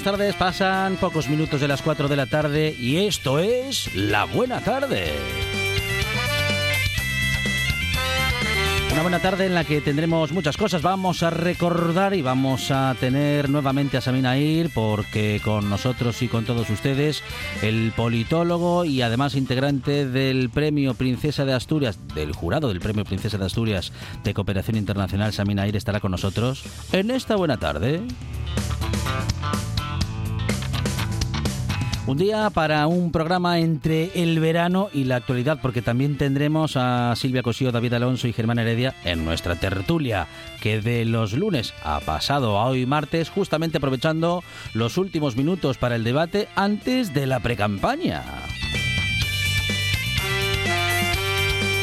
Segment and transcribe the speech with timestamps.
[0.00, 0.34] Buenas tardes.
[0.36, 5.12] Pasan pocos minutos de las 4 de la tarde y esto es La Buena Tarde.
[8.92, 10.80] Una buena tarde en la que tendremos muchas cosas.
[10.80, 16.28] Vamos a recordar y vamos a tener nuevamente a Samina Ir, porque con nosotros y
[16.28, 17.22] con todos ustedes,
[17.60, 23.36] el politólogo y además integrante del Premio Princesa de Asturias, del jurado del Premio Princesa
[23.36, 23.92] de Asturias
[24.24, 28.00] de Cooperación Internacional, Samina Ir, estará con nosotros en esta buena tarde.
[32.10, 37.14] Un día para un programa entre el verano y la actualidad, porque también tendremos a
[37.14, 40.26] Silvia Cosío, David Alonso y Germán Heredia en nuestra tertulia,
[40.60, 44.42] que de los lunes a pasado a hoy martes, justamente aprovechando
[44.74, 48.24] los últimos minutos para el debate antes de la precampaña.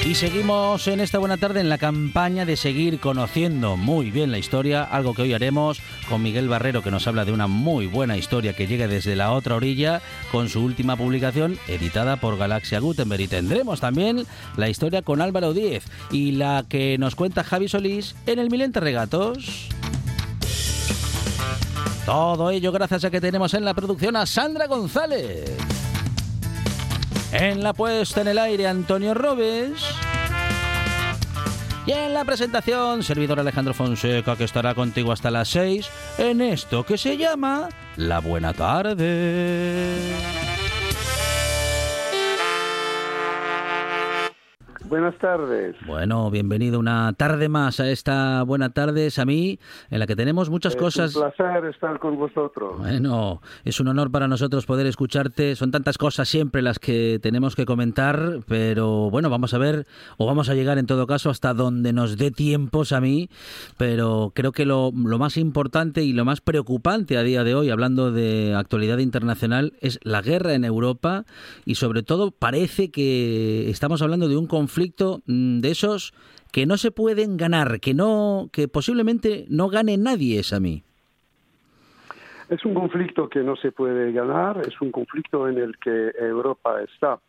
[0.08, 4.38] Y seguimos en esta buena tarde en la campaña de seguir conociendo muy bien la
[4.38, 8.16] historia, algo que hoy haremos con Miguel Barrero que nos habla de una muy buena
[8.16, 13.20] historia que llega desde la otra orilla con su última publicación editada por Galaxia Gutenberg.
[13.20, 18.16] Y tendremos también la historia con Álvaro Díez y la que nos cuenta Javi Solís
[18.28, 19.68] en el Milente Regatos.
[22.06, 25.58] Todo ello gracias a que tenemos en la producción a Sandra González.
[27.32, 29.84] En la puesta en el aire, Antonio Robes.
[31.86, 36.86] Y en la presentación, servidor Alejandro Fonseca, que estará contigo hasta las 6 en esto
[36.86, 40.47] que se llama La Buena Tarde.
[44.90, 45.76] Buenas tardes.
[45.86, 49.60] Bueno, bienvenido una tarde más a esta buena tarde, Samí,
[49.90, 51.14] en la que tenemos muchas es cosas.
[51.14, 52.78] un placer estar con vosotros.
[52.78, 55.58] Bueno, es un honor para nosotros poder escucharte.
[55.58, 60.26] Son tantas cosas siempre las que tenemos que comentar, pero bueno, vamos a ver, o
[60.26, 63.30] vamos a llegar en todo caso hasta donde nos dé tiempos a mí.
[63.78, 67.72] Pero creo que lo, lo más importante y lo más preocupante a día de hoy,
[67.72, 71.26] hablando de actualidad internacional, es la guerra en Europa
[71.66, 74.77] y sobre todo parece que estamos hablando de un conflicto
[75.26, 76.14] mm, de esos
[76.52, 80.84] que no se pueden ganar, que no, que posiblemente no gane nadie, es a mí.
[82.50, 86.82] Es un conflicto que no se puede ganar, es un conflicto en el que Europa
[86.82, 87.20] está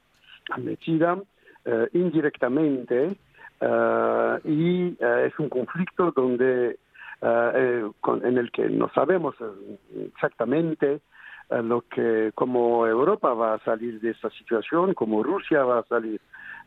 [0.56, 1.19] metida
[1.64, 3.16] eh, indirectamente
[3.60, 6.78] eh, y eh, es un conflicto donde
[7.20, 9.34] eh, con, en el que no sabemos
[10.06, 11.00] exactamente
[11.50, 16.20] lo que cómo Europa va a salir de esta situación, cómo Rusia va a salir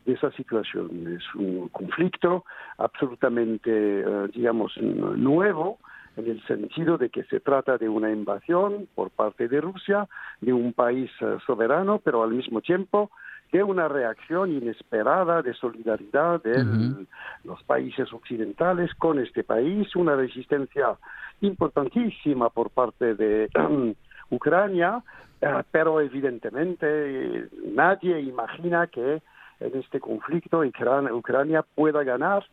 [0.05, 1.17] de esa situación.
[1.17, 2.45] Es un conflicto
[2.77, 5.79] absolutamente, eh, digamos, nuevo
[6.17, 10.07] en el sentido de que se trata de una invasión por parte de Rusia
[10.41, 13.11] de un país eh, soberano, pero al mismo tiempo
[13.51, 17.05] de una reacción inesperada de solidaridad de
[17.43, 20.95] los países occidentales con este país, una resistencia
[21.41, 23.49] importantísima por parte de
[24.29, 25.03] Ucrania,
[25.41, 29.21] eh, pero evidentemente nadie imagina que
[29.61, 32.43] en este conflicto Ucrania, Ucrania pueda ganar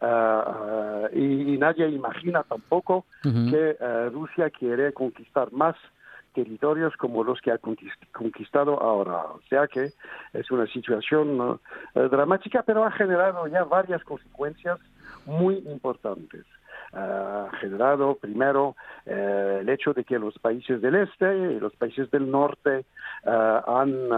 [0.00, 5.76] eh, y, y nadie imagina tampoco que eh, Rusia quiere conquistar más
[6.34, 9.16] territorios como los que ha conquist- conquistado ahora.
[9.38, 9.90] O sea que
[10.32, 11.58] es una situación
[11.94, 14.78] eh, dramática, pero ha generado ya varias consecuencias
[15.26, 16.44] muy importantes.
[16.92, 18.74] Ha generado primero
[19.04, 22.84] eh, el hecho de que los países del este y los países del norte
[23.24, 24.12] eh, han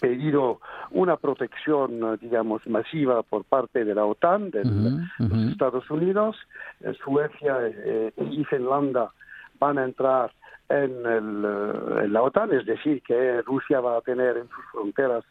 [0.00, 0.60] pedido
[0.90, 5.52] una protección, digamos, masiva por parte de la OTAN, de Ujú, los.
[5.52, 6.36] Estados Unidos.
[7.04, 9.10] Suecia eh, y Finlandia
[9.58, 10.32] van a entrar
[10.68, 14.64] en, el, eh, en la OTAN, es decir, que Rusia va a tener en sus
[14.72, 15.24] fronteras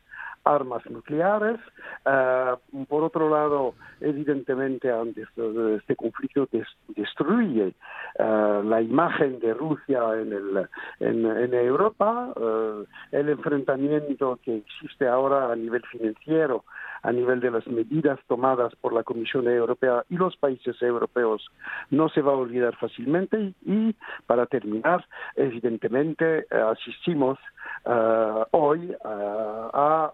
[0.43, 1.59] armas nucleares.
[2.05, 2.55] Eh,
[2.87, 7.73] por otro lado, evidentemente, antes de este conflicto des- destruye
[8.19, 10.67] eh, la imagen de Rusia en, el,
[10.99, 16.63] en, en Europa, eh, el enfrentamiento que existe ahora a nivel financiero,
[17.03, 21.45] a nivel de las medidas tomadas por la Comisión Europea y los países europeos,
[21.91, 23.53] no se va a olvidar fácilmente.
[23.65, 23.95] Y,
[24.25, 25.05] para terminar,
[25.35, 27.37] evidentemente, eh, asistimos
[27.85, 30.11] eh, hoy eh, a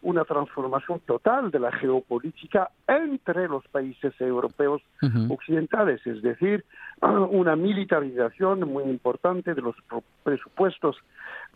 [0.00, 4.82] una transformación total de la geopolítica entre los países europeos
[5.28, 6.64] occidentales, es decir,
[7.02, 9.76] una militarización muy importante de los
[10.22, 10.96] presupuestos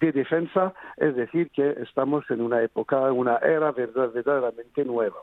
[0.00, 5.16] de defensa, es decir, que estamos en una época, una era verdaderamente nueva.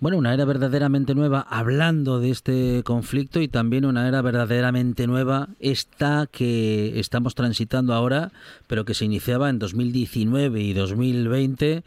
[0.00, 5.48] Bueno, una era verdaderamente nueva hablando de este conflicto y también una era verdaderamente nueva
[5.60, 8.32] esta que estamos transitando ahora,
[8.66, 11.84] pero que se iniciaba en 2019 y 2020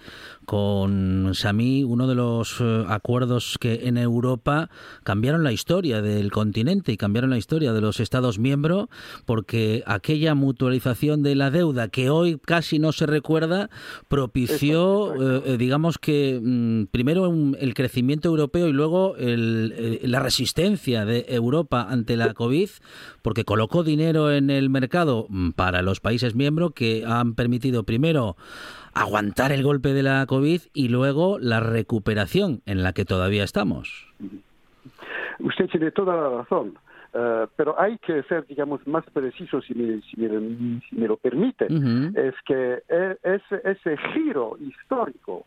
[0.50, 4.72] con Sami, uno de los eh, acuerdos que en Europa
[5.04, 8.88] cambiaron la historia del continente y cambiaron la historia de los Estados miembros,
[9.28, 13.70] porque aquella mutualización de la deuda que hoy casi no se recuerda
[14.08, 21.26] propició, eh, eh, digamos que mm, primero el crecimiento europeo y luego la resistencia de
[21.30, 22.70] Europa ante la COVID,
[23.22, 28.36] porque colocó dinero en el mercado mm, para los países miembros que han permitido primero
[28.94, 34.08] aguantar el golpe de la COVID y luego la recuperación en la que todavía estamos.
[35.40, 36.78] Usted tiene toda la razón.
[37.14, 41.66] Eh, pero hay que ser, digamos, más preciso, si me, si me, lo permite.
[41.66, 45.46] Es que e, ese, ese giro histórico,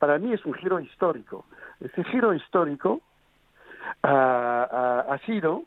[0.00, 1.44] para mí es un giro histórico.
[1.78, 3.00] Ese giro histórico
[4.02, 5.64] ah, ah, ha sido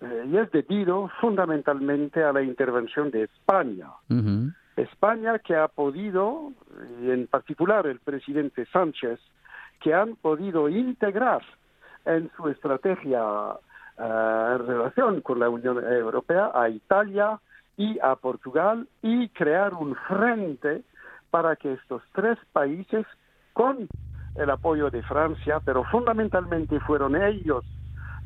[0.00, 3.88] eh, y es debido fundamentalmente a la intervención de España.
[4.76, 6.52] España que ha podido,
[7.00, 9.18] y en particular el presidente Sánchez,
[9.80, 11.42] que han podido integrar
[12.04, 13.22] en su estrategia
[13.98, 17.40] eh, en relación con la Unión Europea a Italia
[17.76, 20.82] y a Portugal y crear un frente
[21.30, 23.06] para que estos tres países,
[23.54, 23.88] con
[24.34, 27.64] el apoyo de Francia, pero fundamentalmente fueron ellos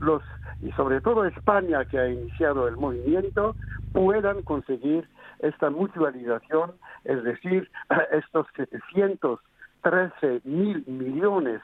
[0.00, 0.22] los,
[0.60, 3.54] y sobre todo España que ha iniciado el movimiento,
[3.92, 5.08] puedan conseguir
[5.40, 6.72] esta mutualización,
[7.04, 7.70] es decir,
[8.12, 11.60] estos 713 mil millones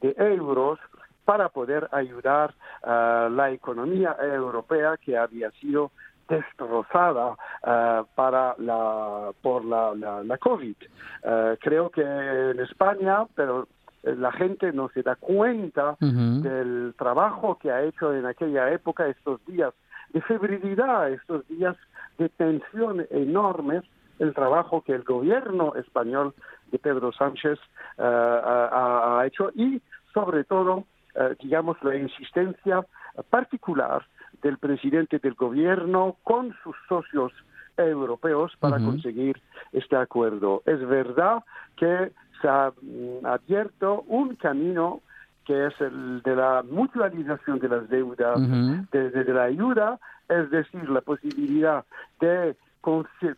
[0.00, 0.78] de euros
[1.24, 5.90] para poder ayudar a la economía europea que había sido
[6.28, 10.76] destrozada uh, para la, por la, la, COVID.
[11.24, 13.66] Uh, creo que en España, pero
[14.02, 19.44] la gente no se da cuenta del trabajo que ha hecho en aquella época, estos
[19.46, 19.74] días
[20.10, 21.76] de febrilidad, estos días
[22.16, 23.82] de tensión enormes
[24.18, 26.34] el trabajo que el gobierno español
[26.70, 27.58] de Pedro Sánchez
[27.98, 29.80] uh, ha, ha, hecho y
[30.12, 30.84] sobre todo,
[31.14, 32.84] uh, digamos, la insistencia
[33.30, 34.04] particular
[34.42, 37.32] del presidente del gobierno con sus socios
[37.76, 38.86] europeos para uh -huh.
[38.86, 39.40] conseguir
[39.72, 40.62] este acuerdo.
[40.66, 41.44] Es verdad
[41.76, 45.00] que se ha mm, abierto un camino
[45.44, 48.90] que es el de la mutualización de las deudas, uh -huh.
[48.90, 49.98] de, de, de, la ayuda,
[50.28, 51.84] es decir, la posibilidad
[52.20, 52.54] de,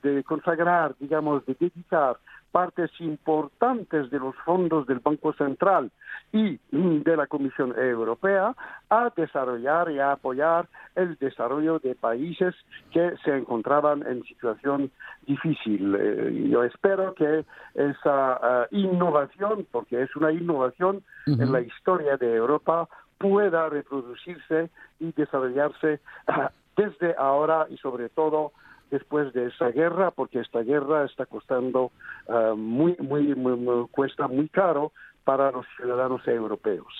[0.02, 2.16] de consagrar, digamos, de dedicar
[2.50, 5.90] partes importantes de los fondos del Banco Central
[6.32, 8.54] y de la Comisión Europea
[8.88, 12.54] a desarrollar y a apoyar el desarrollo de países
[12.92, 14.90] que se encontraban en situación
[15.26, 15.96] difícil.
[15.98, 17.44] Eh, yo espero que
[17.74, 21.42] esa uh, innovación, porque es una innovación uh -huh.
[21.42, 22.88] en la historia de Europa,
[23.18, 28.52] pueda reproducirse y desarrollarse uh, desde ahora y sobre todo
[28.90, 31.92] después de esa guerra, porque esta guerra está costando
[32.26, 34.92] uh, muy, muy, muy, muy, cuesta muy caro
[35.24, 36.92] para los ciudadanos europeos.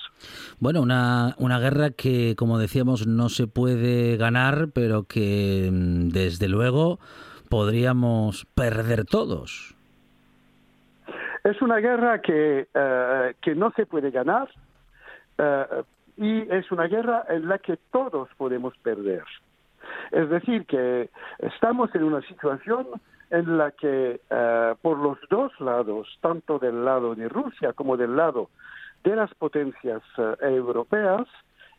[0.59, 6.47] Bueno, una, una guerra que, como decíamos, no se puede ganar, pero que mm, desde
[6.47, 6.99] luego
[7.49, 9.75] podríamos perder todos.
[11.43, 14.47] Es una guerra que, uh, que no se puede ganar
[15.39, 15.83] uh,
[16.17, 19.23] y es una guerra en la que todos podemos perder.
[20.11, 21.09] Es decir, que
[21.39, 22.87] estamos en una situación
[23.29, 28.15] en la que uh, por los dos lados, tanto del lado de Rusia como del
[28.15, 28.49] lado
[29.03, 31.27] de las potencias uh, europeas,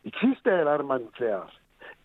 [0.03, 1.47] existe el arma nuclear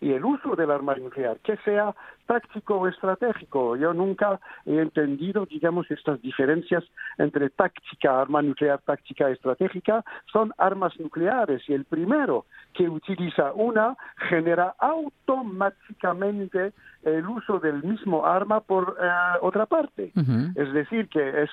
[0.01, 1.93] y el uso del arma nuclear, que sea
[2.25, 3.75] táctico o estratégico.
[3.75, 6.83] Yo nunca he entendido, digamos, estas diferencias
[7.17, 13.97] entre táctica, arma nuclear, táctica estratégica, son armas nucleares y el primero que utiliza una
[14.29, 20.11] genera automáticamente el uso del mismo arma por uh, otra parte.
[20.15, 20.51] Uh -huh.
[20.55, 21.49] Es decir, que es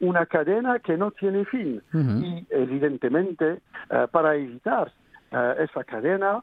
[0.00, 2.24] una cadena que no tiene fin uh -huh.
[2.24, 4.92] y evidentemente uh, para evitar
[5.58, 6.42] esa cadena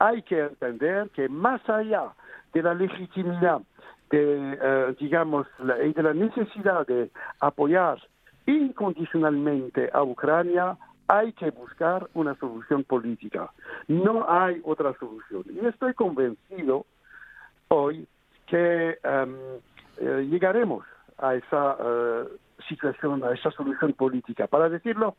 [0.00, 2.14] hay que entender que más allá
[2.54, 3.60] de la legitimidad
[4.10, 4.58] de,
[4.90, 7.98] uh, digamos, la, y de la necesidad de apoyar
[8.46, 10.76] incondicionalmente a Ucrania,
[11.06, 13.50] hay que buscar una solución política.
[13.88, 15.44] No hay otra solución.
[15.48, 16.86] Y estoy convencido
[17.68, 18.08] hoy
[18.46, 19.34] que um,
[19.98, 20.84] eh, llegaremos
[21.18, 22.28] a esa uh,
[22.68, 24.46] situación, a esa solución política.
[24.46, 25.16] Para decirlo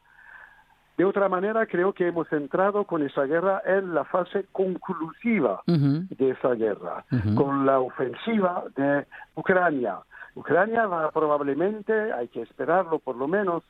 [0.98, 6.30] De otra manera, creo que hemos entrado con esa guerra en la fase conclusiva de
[6.30, 7.06] esa guerra,
[7.36, 9.06] con la ofensiva de
[9.36, 10.00] Ucrania.
[10.36, 13.64] Ucrania va probablemente, hay que esperarlo por lo menos,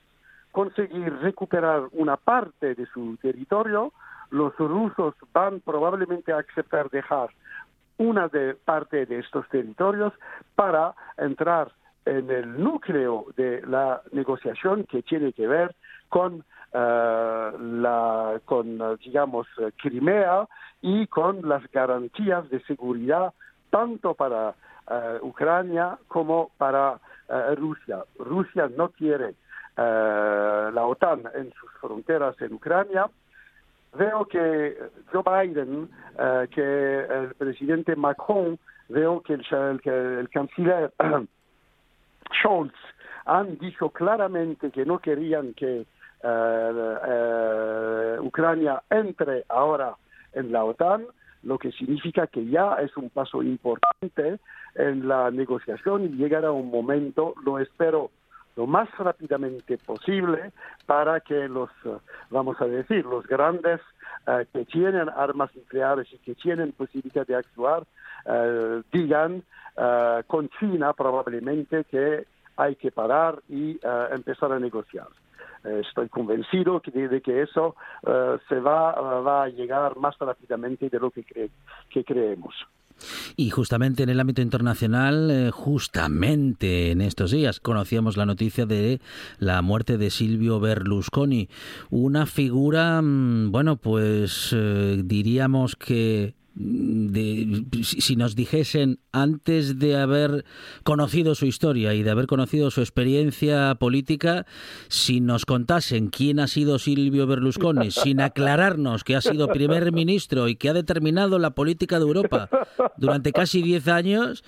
[0.51, 3.93] conseguir recuperar una parte de su territorio.
[4.29, 7.29] Los rusos van probablemente a aceptar dejar
[7.97, 10.13] una de parte de estos territorios
[10.55, 11.71] para entrar
[12.05, 15.75] en el núcleo de la negociación que tiene que ver
[16.11, 19.47] con eh, la con digamos
[19.81, 20.45] Crimea
[20.81, 23.33] y con las garantías de seguridad
[23.69, 24.53] tanto para
[24.89, 26.99] eh, Ucrania como para
[27.29, 28.03] eh, Rusia.
[28.19, 29.35] Rusia no quiere
[29.77, 33.09] la OTAN en sus fronteras en Ucrania.
[33.97, 34.77] Veo que
[35.11, 35.89] Joe Biden,
[36.51, 39.89] que el presidente Macron, veo que el, que
[40.19, 40.93] el canciller
[42.39, 42.75] Scholz
[43.25, 45.87] han dicho claramente que no querían que
[46.23, 49.95] eh, eh, Ucrania entre ahora
[50.33, 51.05] en la OTAN,
[51.43, 54.39] lo que significa que ya es un paso importante
[54.75, 58.11] en la negociación y llegará un momento, lo espero
[58.55, 60.51] lo más rápidamente posible
[60.85, 61.69] para que los,
[62.29, 63.79] vamos a decir, los grandes
[64.27, 67.83] eh, que tienen armas nucleares y que tienen posibilidad de actuar,
[68.91, 69.41] digan
[70.27, 73.79] con China probablemente que hay que parar y
[74.11, 75.07] empezar a negociar.
[75.63, 77.75] Eh, estoy convencido de, que eso
[78.07, 82.55] eh, se va, va, a llegar más rápidamente de lo que, que creemos.
[83.35, 89.01] Y justamente en el ámbito internacional, eh, justamente en estos días, conocíamos la noticia de
[89.39, 91.49] la muerte de Silvio Berlusconi,
[91.89, 94.55] una figura, mm, bueno, pues
[95.03, 100.45] diríamos que de, si nos dijesen antes de haber
[100.83, 104.45] conocido su historia y de haber conocido su experiencia política,
[104.87, 110.47] si nos contasen quién ha sido Silvio Berlusconi, sin aclararnos que ha sido primer ministro
[110.47, 112.49] y que ha determinado la política de Europa
[112.97, 114.43] durante casi 10 años,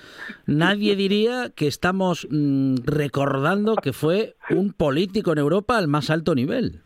[0.46, 6.36] nadie diría que estamos mm, recordando que fue un político en Europa al más alto
[6.36, 6.82] nivel.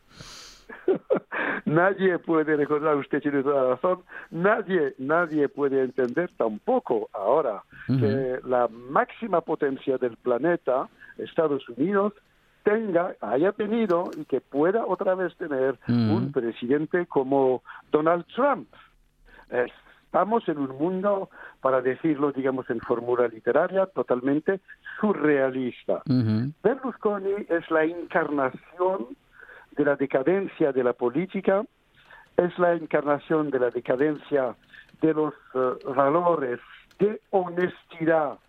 [1.67, 3.99] nadie puede recordar, usted tiene toda la razón,
[4.31, 12.13] nadie, nadie puede entender tampoco ahora que la máxima potencia del planeta, Estados Unidos,
[12.63, 18.67] tenga, haya tenido y que pueda otra vez tener un presidente como Donald Trump.
[19.49, 21.29] Estamos en un mundo,
[21.61, 24.61] para decirlo, digamos, en fórmula literaria, totalmente
[24.99, 26.01] surrealista.
[26.63, 29.07] Berlusconi es la encarnación
[29.77, 31.63] de la decadencia de la política,
[32.35, 34.55] es la encarnación de la decadencia
[35.01, 36.59] de los eh, valores
[36.99, 38.39] de honestidad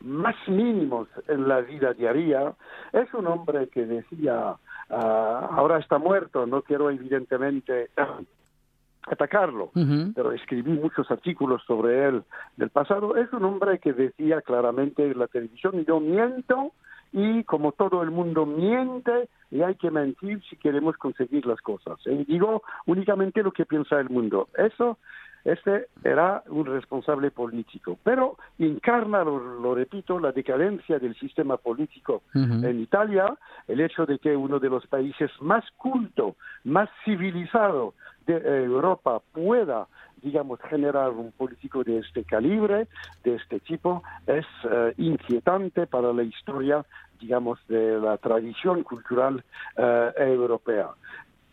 [0.00, 2.54] más mínimos en la vida diaria.
[2.92, 4.56] Es un hombre que decía,
[4.90, 7.90] ah, ahora está muerto, no quiero evidentemente
[9.06, 9.70] atacarlo,
[10.14, 12.22] pero escribí muchos artículos sobre él
[12.56, 13.16] del pasado.
[13.16, 16.72] Es un hombre que decía claramente en la televisión, yo miento
[17.14, 21.96] y como todo el mundo miente y hay que mentir si queremos conseguir las cosas.
[22.06, 24.48] Y digo únicamente lo que piensa el mundo.
[24.58, 24.98] Eso,
[25.44, 32.80] este era un responsable político, pero encarna, lo, repito, la decadencia del sistema político en
[32.80, 33.34] Italia,
[33.68, 37.94] el hecho de que uno de los países más culto, más civilizado
[38.26, 39.86] de Europa pueda
[40.24, 42.88] digamos, generar un político de este calibre,
[43.22, 46.84] de este tipo, es eh, inquietante para la historia,
[47.20, 49.44] digamos, de la tradición cultural
[49.76, 50.88] eh, europea.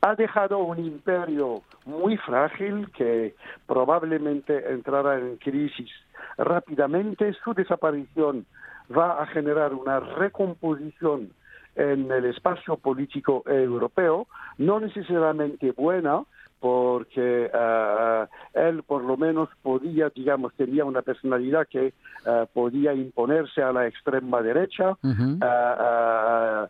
[0.01, 3.35] Ha dejado un imperio muy frágil que
[3.67, 5.91] probablemente entrará en crisis
[6.37, 7.33] rápidamente.
[7.43, 8.47] Su desaparición
[8.95, 11.31] va a generar una recomposición
[11.75, 14.27] en el espacio político europeo,
[14.57, 16.23] no necesariamente buena,
[16.61, 21.95] porque uh, él por lo menos podía, digamos, tenía una personalidad que
[22.27, 26.67] uh, podía imponerse a la extrema derecha, uh,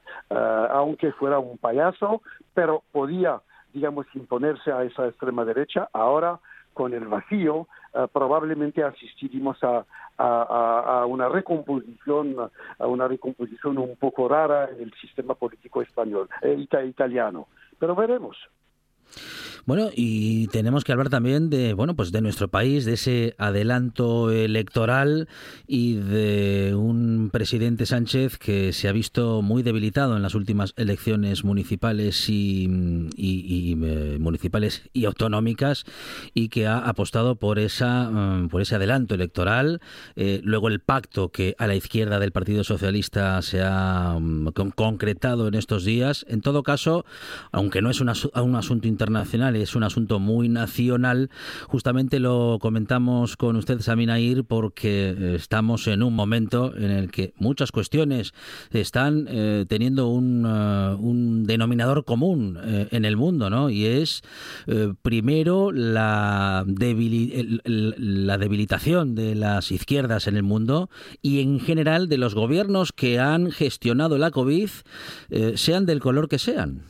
[0.71, 2.21] aunque fuera un payaso,
[2.53, 3.41] pero podía,
[3.74, 5.89] digamos, imponerse a esa extrema derecha.
[5.91, 6.39] Ahora,
[6.74, 7.67] con el vacío,
[8.13, 9.86] probablemente asistiremos a,
[10.17, 12.38] a, a, una recomposición,
[12.79, 17.50] a una recomposición un poco rara en el sistema político español, eh, italiano.
[17.77, 18.38] Pero veremos.
[19.65, 24.32] Bueno, y tenemos que hablar también de, bueno, pues de nuestro país, de ese adelanto
[24.32, 25.27] electoral
[25.68, 31.44] y de un presidente Sánchez que se ha visto muy debilitado en las últimas elecciones
[31.44, 32.65] municipales y,
[33.18, 35.86] eh, municipales y autonómicas
[36.34, 39.80] y que ha apostado por esa mm, por ese adelanto electoral.
[40.15, 45.48] Eh, luego el pacto que a la izquierda del Partido Socialista se ha mm, concretado
[45.48, 46.25] en estos días.
[46.27, 47.06] En todo caso,
[47.51, 51.29] aunque no es un asunto internacional, es un asunto muy nacional.
[51.67, 57.72] Justamente lo comentamos con usted, Saminair, porque estamos en un momento en el que muchas
[57.72, 58.34] cuestiones
[58.72, 63.70] están eh, teniendo un, uh, un, denominador común eh, en el mundo, ¿no?
[63.70, 64.22] Y es,
[64.67, 70.89] eh, primero, la, la debilitación de las izquierdas en el mundo
[71.22, 74.70] y, en general, de los gobiernos que han gestionado la COVID,
[75.55, 76.81] sean del color que sean.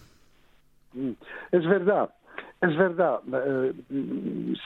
[0.94, 1.12] Mm,
[1.52, 2.10] es verdad.
[2.62, 3.22] Es verdad.
[3.34, 3.74] Eh,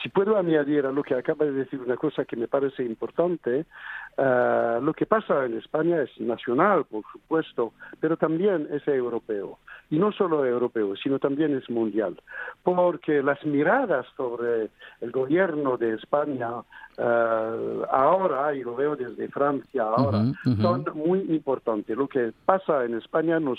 [0.02, 3.64] si puedo añadir a lo que acaba de decir una cosa que me parece importante,
[4.18, 9.58] eh, lo que pasa en España es nacional, por supuesto, pero también es europeo.
[9.88, 12.20] Y no solo europeo, sino también es mundial.
[12.62, 14.68] Porque las miradas sobre
[15.00, 16.50] el gobierno de España
[16.98, 20.22] eh, ahora, y lo veo desde Francia ahora,
[20.60, 21.96] son muy importantes.
[21.96, 23.58] Lo que pasa en España nos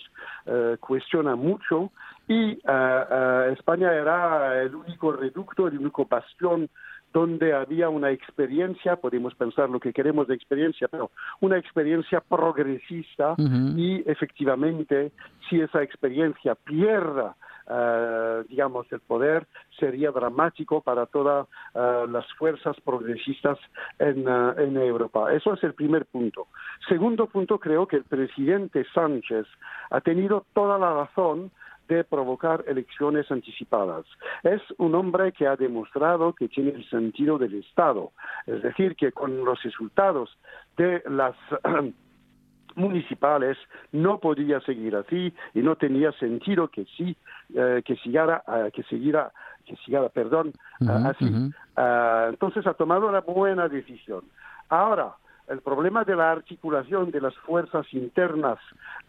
[0.79, 1.91] cuestiona mucho
[2.27, 6.69] y uh, uh, España era el único reducto, el único bastión
[7.13, 13.31] donde había una experiencia, podemos pensar lo que queremos de experiencia, pero una experiencia progresista
[13.31, 13.77] uh -huh.
[13.77, 15.11] y efectivamente
[15.49, 17.35] si esa experiencia pierda
[17.69, 19.45] Uh, digamos, el poder
[19.77, 23.59] sería dramático para todas uh, las fuerzas progresistas
[23.99, 25.33] en, uh, en, Europa.
[25.33, 26.47] Eso es el primer punto.
[26.87, 29.45] Segundo punto, creo que el presidente Sánchez
[29.89, 31.51] ha tenido toda la razón
[31.87, 34.05] de provocar elecciones anticipadas.
[34.43, 38.11] Es un hombre que ha demostrado que tiene el sentido del Estado,
[38.45, 40.37] es decir, que con los resultados
[40.77, 41.35] de las
[42.75, 43.57] municipales
[43.91, 47.17] no podía seguir así y no tenía sentido que sí
[47.55, 49.31] eh, que siguiera uh, que siguiera
[49.65, 52.29] que siguiera perdón uh -huh, así uh -huh.
[52.29, 54.21] entonces ha tomado una buena decisión
[54.69, 55.15] ahora
[55.47, 58.59] el problema de la articulación de las fuerzas internas,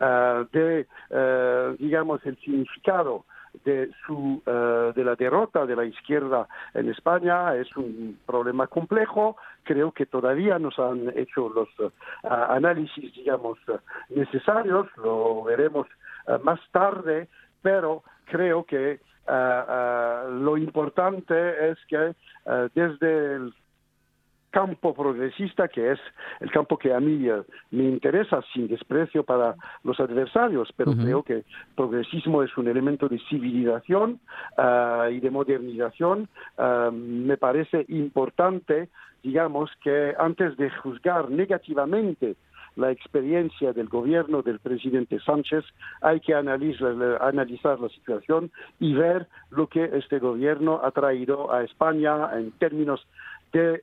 [0.01, 3.25] uh, de, uh, digamos, el significado
[3.65, 9.37] de, su, uh, de la derrota de la izquierda en España es un problema complejo.
[9.65, 11.69] Creo que todavía nos han hecho los
[12.23, 13.59] análisis, digamos,
[14.09, 14.87] necesarios.
[14.97, 15.87] Lo veremos
[16.43, 17.29] más tarde,
[17.61, 22.15] pero creo que lo importante es que
[22.75, 23.55] desde el
[24.51, 25.99] campo progresista, que es
[26.41, 30.95] el campo que a mí uh, me interesa sin desprecio para los adversarios, pero uh
[30.95, 31.03] -huh.
[31.03, 34.21] creo que progresismo es un elemento de civilización
[34.57, 36.29] uh, y de modernización.
[36.57, 38.89] Uh, me parece importante,
[39.23, 42.37] digamos, que antes de juzgar negativamente
[42.79, 45.65] la experiencia del gobierno del presidente Sánchez,
[46.01, 51.65] hay que analizar, analizar, la situación y ver lo que este gobierno ha traído a
[51.65, 53.05] España en términos
[53.51, 53.81] que,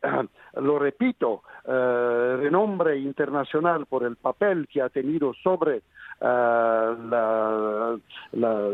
[0.62, 5.78] lo repito, eh, renombre internacional por el papel que ha tenido sobre
[6.22, 6.26] uh,
[7.10, 7.98] la,
[8.34, 8.70] la,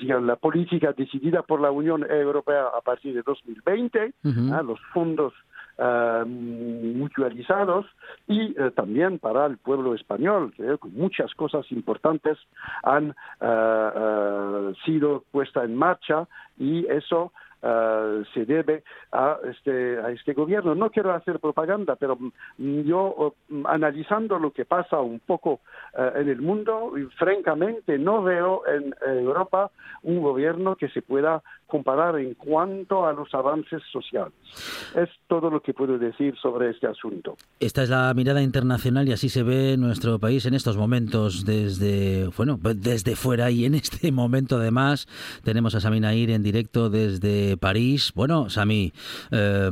[0.00, 4.60] digamos, la, política decidida por la Unión Europea a partir de 2020, uh -huh.
[4.60, 4.64] ¿eh?
[4.64, 5.34] los fondos
[5.78, 7.86] uh, mutualizados
[8.26, 12.38] y uh, también para el pueblo español, que muchas cosas importantes
[12.82, 13.14] han
[14.84, 16.26] sido puestas en marcha
[16.58, 17.32] y eso
[17.62, 20.74] Uh, se debe a este, a este gobierno.
[20.74, 22.18] No quiero hacer propaganda, pero
[22.58, 25.60] yo uh, analizando lo que pasa un poco
[25.96, 29.70] uh, en el mundo, francamente no veo en Europa
[30.02, 31.40] un gobierno que se pueda
[31.72, 34.34] comparar en cuanto a los avances sociales.
[34.94, 37.34] Es todo lo que puedo decir sobre este asunto.
[37.60, 42.28] Esta es la mirada internacional y así se ve nuestro país en estos momentos desde,
[42.36, 45.08] bueno, desde fuera y en este momento además
[45.44, 48.12] tenemos a Samina Ir en directo desde París.
[48.14, 48.92] Bueno, Sami,
[49.30, 49.70] eh,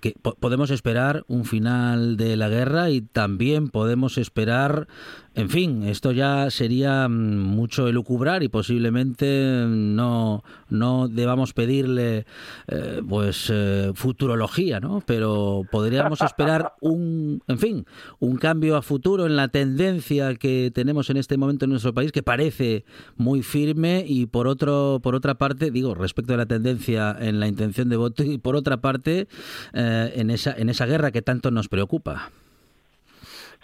[0.00, 4.86] que podemos esperar un final de la guerra y también podemos esperar,
[5.34, 12.26] en fin, esto ya sería mucho elucubrar y posiblemente no, no debamos pedirle
[12.68, 15.02] eh, pues eh, futurología, ¿no?
[15.06, 17.86] Pero podríamos esperar un, en fin,
[18.18, 22.12] un cambio a futuro en la tendencia que tenemos en este momento en nuestro país
[22.12, 22.84] que parece
[23.16, 27.48] muy firme y por otro por otra parte, digo, respecto a la tendencia en la
[27.48, 29.28] intención de voto y por otra parte
[29.72, 32.30] eh, en esa en esa guerra que tanto nos preocupa.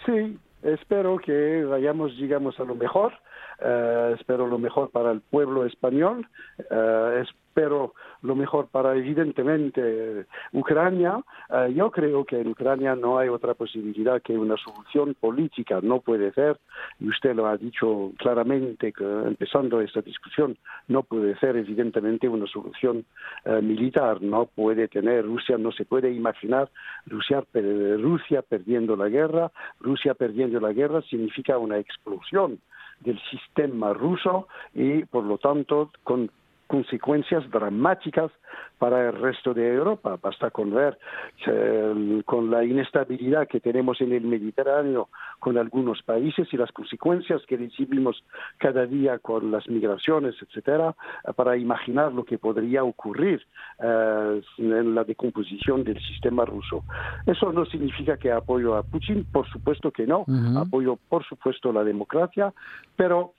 [0.05, 3.13] Sí, espero que vayamos, digamos, a lo mejor.
[3.61, 6.27] Uh, espero lo mejor para el pueblo español.
[6.71, 7.21] Uh,
[7.53, 11.21] pero lo mejor para evidentemente Ucrania.
[11.49, 15.79] Eh, yo creo que en Ucrania no hay otra posibilidad que una solución política.
[15.81, 16.59] No puede ser,
[16.99, 20.57] y usted lo ha dicho claramente que empezando esta discusión,
[20.87, 23.05] no puede ser evidentemente una solución
[23.45, 24.21] eh, militar.
[24.21, 26.69] No puede tener Rusia, no se puede imaginar
[27.05, 29.51] Rusia, Rusia perdiendo la guerra.
[29.79, 32.59] Rusia perdiendo la guerra significa una explosión
[32.99, 36.29] del sistema ruso y, por lo tanto, con
[36.69, 38.31] consecuencias dramáticas
[38.77, 40.19] para el resto de Europa.
[40.21, 40.99] Basta con ver
[41.47, 47.41] eh, con la inestabilidad que tenemos en el Mediterráneo con algunos países y las consecuencias
[47.47, 48.23] que recibimos
[48.59, 50.95] cada día con las migraciones, etcétera,
[51.35, 53.41] para imaginar lo que podría ocurrir
[53.81, 56.83] eh, en la decomposición del sistema ruso.
[57.25, 60.23] Eso no significa que apoyo a Putin, por supuesto que no.
[60.55, 62.53] Apoyo, por supuesto, la democracia,
[62.95, 63.33] pero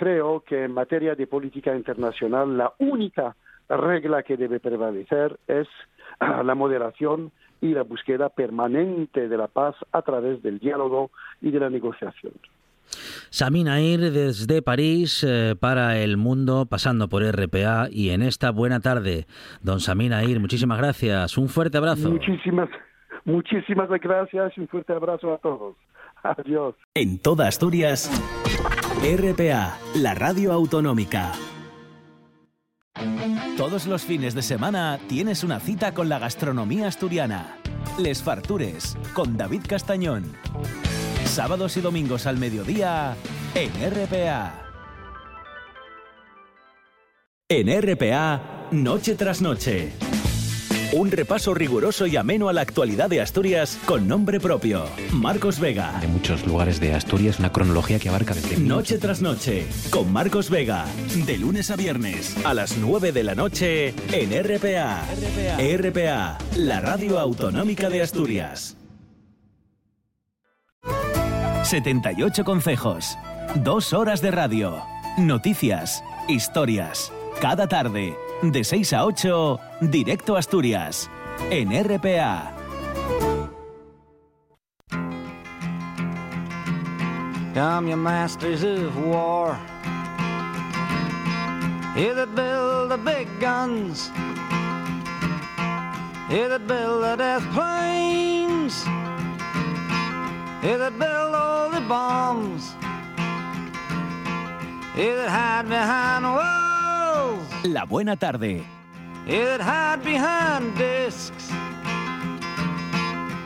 [0.00, 3.36] creo que en materia de política internacional la única
[3.68, 5.68] regla que debe prevalecer es
[6.20, 11.10] la moderación y la búsqueda permanente de la paz a través del diálogo
[11.42, 12.32] y de la negociación.
[13.28, 18.80] Samin Air desde París eh, para el mundo, pasando por RPA y en esta buena
[18.80, 19.26] tarde.
[19.60, 21.36] Don Samin Air, muchísimas gracias.
[21.36, 22.10] Un fuerte abrazo.
[22.10, 22.70] Muchísimas,
[23.26, 25.76] muchísimas gracias y un fuerte abrazo a todos.
[26.22, 26.74] Adiós.
[26.94, 28.10] En toda Asturias,
[29.02, 31.32] RPA, la radio autonómica.
[33.56, 37.56] Todos los fines de semana tienes una cita con la gastronomía asturiana.
[37.98, 40.36] Les Fartures, con David Castañón.
[41.24, 43.16] Sábados y domingos al mediodía,
[43.54, 44.66] en RPA.
[47.48, 49.94] En RPA, noche tras noche.
[50.92, 54.86] Un repaso riguroso y ameno a la actualidad de Asturias con nombre propio.
[55.12, 55.96] Marcos Vega.
[56.00, 58.58] De muchos lugares de Asturias, una cronología que abarca desde...
[58.58, 60.86] Noche tras noche, con Marcos Vega.
[61.26, 65.04] De lunes a viernes, a las 9 de la noche, en RPA.
[65.04, 68.76] RPA, RPA la radio autonómica de Asturias.
[71.62, 73.16] 78 consejos.
[73.62, 74.82] Dos horas de radio.
[75.18, 76.02] Noticias.
[76.28, 77.12] Historias.
[77.40, 81.10] Cada tarde de 6 a 8, directo Asturias,
[81.50, 82.52] en RPA.
[87.52, 89.58] Come, your masters of war.
[91.94, 94.10] Here that build the big guns.
[96.28, 98.84] Here that build the death planes.
[100.62, 102.74] Here that build all the bombs.
[104.94, 106.69] Here that hide behind walls.
[107.64, 108.64] La buena tarde.
[109.26, 111.50] It hide behind discs.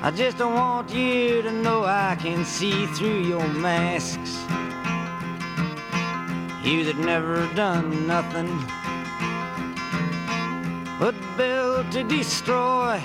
[0.02, 4.38] I just don't want you to know I can see through your masks.
[6.62, 8.56] You that never done nothing
[11.00, 13.02] but build to destroy.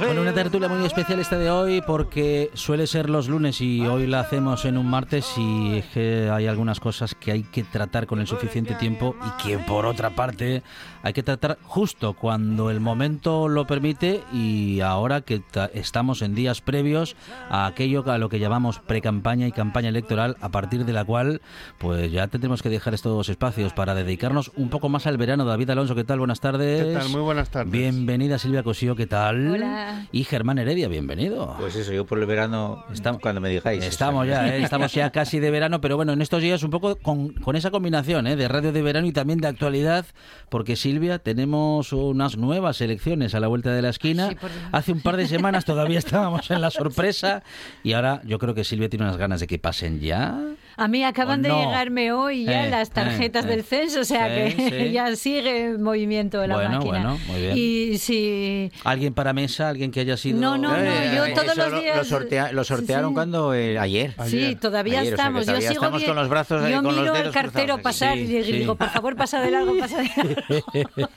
[0.00, 4.08] Bueno, una tertulia muy especial esta de hoy porque suele ser los lunes y hoy
[4.08, 8.08] la hacemos en un martes y es que hay algunas cosas que hay que tratar
[8.08, 10.64] con el suficiente tiempo y que por otra parte
[11.04, 15.42] hay que tratar justo cuando el momento lo permite y ahora que
[15.74, 17.14] estamos en días previos
[17.48, 21.40] a aquello a lo que llamamos pre-campaña y campaña electoral a partir de la cual
[21.78, 25.44] pues ya tendremos que dejar estos espacios para dedicarnos un poco más al verano.
[25.44, 26.18] David Alonso, ¿qué tal?
[26.18, 26.84] Buenas tardes.
[26.84, 27.08] ¿Qué tal?
[27.10, 27.70] Muy buenas tardes.
[27.70, 29.51] Bienvenida Silvia Cosío, ¿qué tal?
[29.52, 30.06] Hola.
[30.12, 31.56] Y Germán Heredia, bienvenido.
[31.58, 33.84] Pues eso, yo por el verano, estamos, cuando me digáis.
[33.84, 34.62] Estamos ya, ¿eh?
[34.62, 37.70] estamos ya casi de verano, pero bueno, en estos días un poco con, con esa
[37.70, 38.36] combinación ¿eh?
[38.36, 40.06] de radio de verano y también de actualidad,
[40.48, 44.30] porque Silvia, tenemos unas nuevas elecciones a la vuelta de la esquina.
[44.72, 47.42] Hace un par de semanas todavía estábamos en la sorpresa
[47.82, 50.38] y ahora yo creo que Silvia tiene unas ganas de que pasen ya.
[50.76, 54.90] A mí acaban de llegarme hoy ya eh, las tarjetas del censo, o sea que
[54.92, 56.90] ya sigue en movimiento la bueno, máquina.
[56.90, 57.56] Bueno, muy bien.
[57.56, 58.72] Y si...
[58.84, 59.68] ¿Alguien para mesa?
[59.68, 60.40] ¿Alguien que haya sido...?
[60.40, 62.52] No, no, no, eh, yo todos los días...
[62.52, 63.54] Lo, sortearon cuando...
[63.54, 64.14] Eh, ayer.
[64.26, 65.46] Sí, todavía estamos.
[65.46, 68.88] yo sigo estamos con los brazos Yo con miro el cartero pasar y digo, por
[68.90, 71.10] favor, pasa de largo, pasa de largo.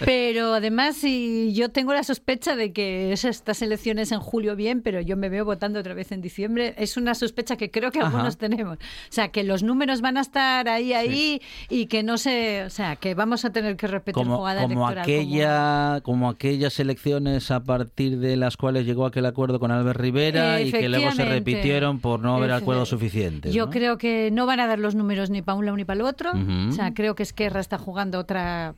[0.04, 5.00] pero además, si yo tengo la sospecha de que estas elecciones en julio bien, pero
[5.00, 6.74] yo me veo votando otra vez en diciembre.
[6.76, 8.78] Es una sospecha que creo que algunos tenemos.
[9.08, 12.64] O sea, que los números van a estar ahí, ahí y que no se...
[12.64, 16.28] O sea, que vamos a tener que repetir como, jugada como Aquella, como...
[16.28, 20.88] aquellas elecciones a partir de las cuales llegó aquel acuerdo con Albert Rivera y que
[20.88, 23.52] luego se repitieron por no haber acuerdo suficiente.
[23.52, 26.00] Yo creo que no van a dar los números ni para un lado ni para
[26.00, 26.32] el otro.
[26.68, 28.74] O sea, creo que Esquerra está jugando otra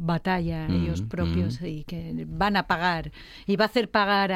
[0.00, 3.12] batalla ellos propios y que van a pagar
[3.46, 4.32] y va a hacer pagar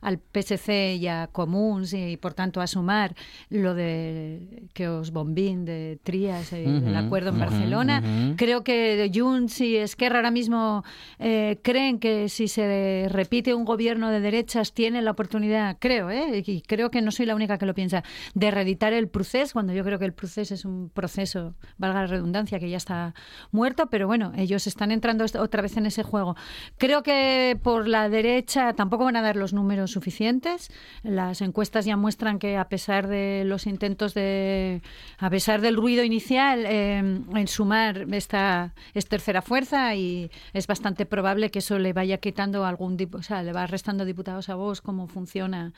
[0.00, 3.14] al PSC y a Comuns y, por tanto a sumar
[3.48, 8.34] lo de que os bombín de Trías eh, el acuerdo en Barcelona.
[8.36, 10.84] creo que Junts y Esquerra ahora mismo
[11.18, 16.42] eh, creen que si se repite un gobierno de derechas tienen la oportunidad creo eh,
[16.46, 19.72] y creo que no soy la única que lo piensa de reeditar el proceso cuando
[19.72, 23.14] yo creo que el proceso es un proceso valga la redundancia que ya está
[23.50, 26.36] muerto pero bueno ellos están en entrando otra vez en ese juego.
[26.76, 30.70] Creo que por la derecha tampoco van a dar los números suficientes.
[31.02, 34.82] Las encuestas ya muestran que a pesar de los intentos de,
[35.18, 41.06] a pesar del ruido inicial, eh, en sumar esta es tercera fuerza y es bastante
[41.06, 44.82] probable que eso le vaya quitando algún, o sea, le va restando diputados a vos
[44.82, 45.72] cómo funciona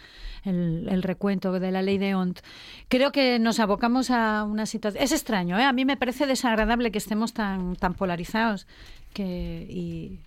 [0.44, 2.40] el, recuento de la ley de ONT.
[2.88, 5.02] Creo que nos abocamos a una situación.
[5.02, 5.64] Es extraño, ¿eh?
[5.64, 8.66] a mí me parece desagradable que estemos tan, tan polarizados
[9.12, 10.20] que y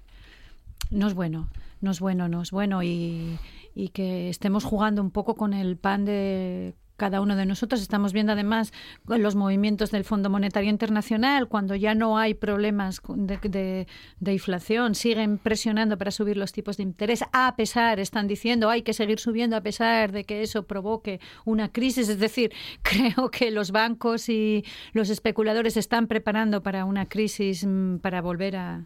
[0.91, 1.49] no es bueno,
[1.81, 3.37] no es bueno, no es bueno y,
[3.73, 7.81] y que estemos jugando un poco con el pan de cada uno de nosotros.
[7.81, 8.73] Estamos viendo además
[9.05, 13.01] los movimientos del Fondo Monetario Internacional, cuando ya no hay problemas
[13.43, 13.87] de,
[14.25, 18.93] inflación, siguen presionando para subir los tipos de interés, a pesar, están diciendo, hay que
[18.93, 22.09] seguir subiendo a pesar de que eso provoque una crisis.
[22.09, 27.97] Es decir, creo que los bancos y los especuladores están preparando para una crisis, mm,
[27.97, 28.85] para volver a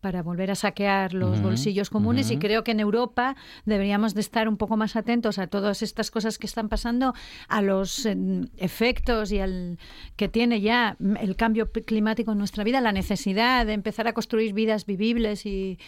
[0.00, 4.48] para volver a saquear los bolsillos comunes y creo que en Europa deberíamos de estar
[4.48, 7.14] un poco más atentos a todas estas cosas que están pasando,
[7.48, 9.78] a los em, efectos y al
[10.16, 14.52] que tiene ya el cambio climático en nuestra vida, la necesidad de empezar a construir
[14.52, 15.78] vidas vivibles y,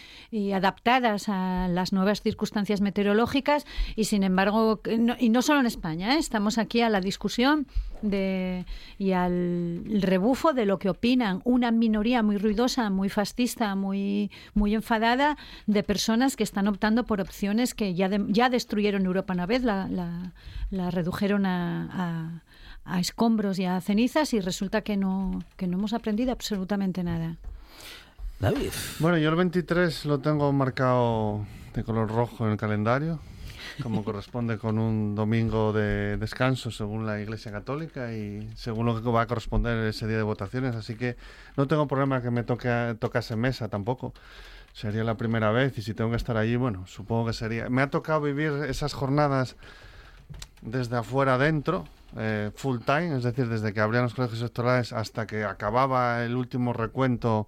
[0.53, 4.81] adaptadas a las nuevas circunstancias meteorológicas y sin embargo,
[5.19, 6.19] y no solo en España, ¿eh?
[6.19, 7.67] estamos aquí a la discusión
[8.01, 8.65] de,
[8.97, 14.00] y al rebufo de lo que opinan una minoría muy ruidosa, muy fascista, muy,
[14.53, 15.37] muy enfadada
[15.67, 19.87] de personas que están optando por opciones que ya, ya destruyeron Europa una vez, la,
[20.69, 22.41] la, redujeron a,
[22.85, 27.37] a, escombros y a cenizas y resulta que no, que no hemos aprendido absolutamente nada.
[28.39, 28.71] David.
[28.99, 33.19] Bueno, yo el 23 lo tengo marcado de color rojo en el calendario
[33.81, 39.09] como corresponde con un domingo de descanso según la Iglesia Católica y según lo que
[39.09, 40.75] va a corresponder ese día de votaciones.
[40.75, 41.17] Así que
[41.57, 44.13] no tengo problema que me toque tocase mesa tampoco.
[44.73, 47.69] Sería la primera vez y si tengo que estar allí, bueno, supongo que sería.
[47.69, 49.57] Me ha tocado vivir esas jornadas
[50.61, 51.85] desde afuera adentro,
[52.17, 56.35] eh, full time, es decir, desde que abrían los colegios electorales hasta que acababa el
[56.35, 57.47] último recuento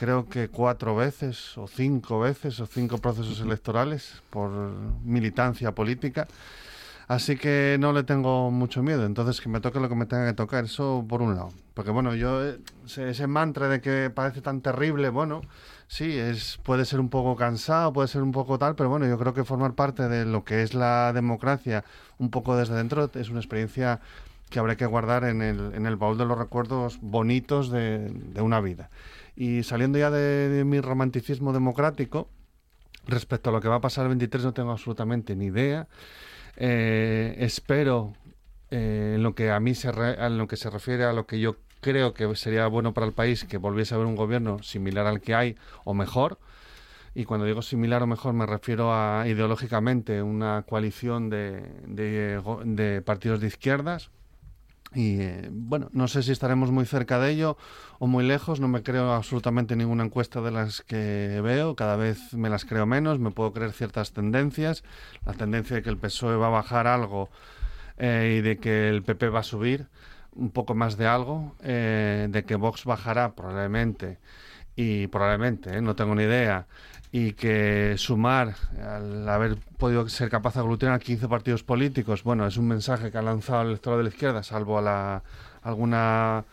[0.00, 4.50] creo que cuatro veces o cinco veces o cinco procesos electorales por
[5.04, 6.26] militancia política.
[7.06, 9.04] Así que no le tengo mucho miedo.
[9.04, 10.64] Entonces, que me toque lo que me tenga que tocar.
[10.64, 11.50] Eso por un lado.
[11.74, 12.58] Porque, bueno, yo, eh,
[12.96, 15.42] ese, mantra de que parece tan terrible, bueno,
[15.86, 19.18] sí, es, puede ser un poco cansado, puede ser un poco tal, pero bueno, yo
[19.18, 21.84] creo que formar parte de lo que es la democracia
[22.18, 24.00] un poco desde dentro es una experiencia
[24.48, 28.40] que habrá que guardar en el, en el baúl de los recuerdos bonitos de, de
[28.40, 28.88] una vida.
[29.40, 32.28] Y saliendo ya de, mi romanticismo democrático,
[33.06, 35.88] respecto a lo que va a pasar el 23 no tengo absolutamente ni idea.
[36.58, 38.12] Eh, espero,
[38.70, 41.40] eh, en lo que a mí se en lo que se refiere a lo que
[41.40, 45.06] yo creo que sería bueno para el país, que volviese a haber un gobierno similar
[45.06, 46.38] al que hay o mejor.
[47.14, 53.46] Y cuando digo similar o mejor me refiero a ideológicamente una coalición de partidos de
[53.46, 54.10] izquierdas,
[54.94, 57.56] y eh, bueno, no sé si estaremos muy cerca de ello
[57.98, 62.34] o muy lejos, no me creo absolutamente ninguna encuesta de las que veo, cada vez
[62.34, 64.82] me las creo menos, me puedo creer ciertas tendencias,
[65.24, 67.30] la tendencia de que el PSOE va a bajar algo
[67.98, 69.86] eh, y de que el PP va a subir
[70.32, 74.18] un poco más de algo, eh, de que Vox bajará probablemente
[74.74, 76.66] y probablemente, no tengo ni idea,
[77.12, 82.56] y que sumar, al haber podido ser capaz de aglutinar 15 partidos políticos, bueno, es
[82.56, 85.22] un mensaje que ha lanzado el electorado de la izquierda, salvo a la,
[85.62, 86.44] alguna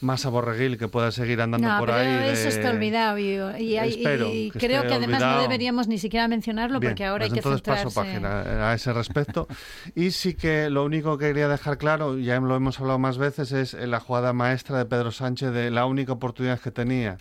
[0.00, 2.30] masa borreguil que pueda seguir andando por ahí.
[2.30, 7.24] Eso está olvidado y, y, creo que además no deberíamos ni siquiera mencionarlo porque ahora
[7.24, 9.48] hay pues que entonces paso página a ese respecto.
[9.94, 13.52] y sí que lo único que quería dejar claro, ya lo hemos hablado más veces,
[13.52, 17.16] es la jugada maestra de Pedro Sánchez de la única oportunidad que tenía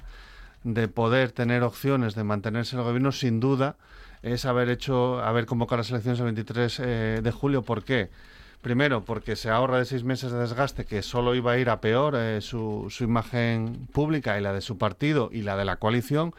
[0.65, 3.77] de poder tener opciones de mantenerse en el gobierno, sin duda,
[4.23, 7.61] es haber hecho, haber convocado las elecciones el 23 eh, de julio.
[7.61, 8.09] ¿Por qué?
[8.61, 11.79] Primero, porque se ahorra de seis meses de desgaste que solo iba a ir a
[11.79, 16.33] peor eh, su, imagen pública y la de su partido y la de la coalición.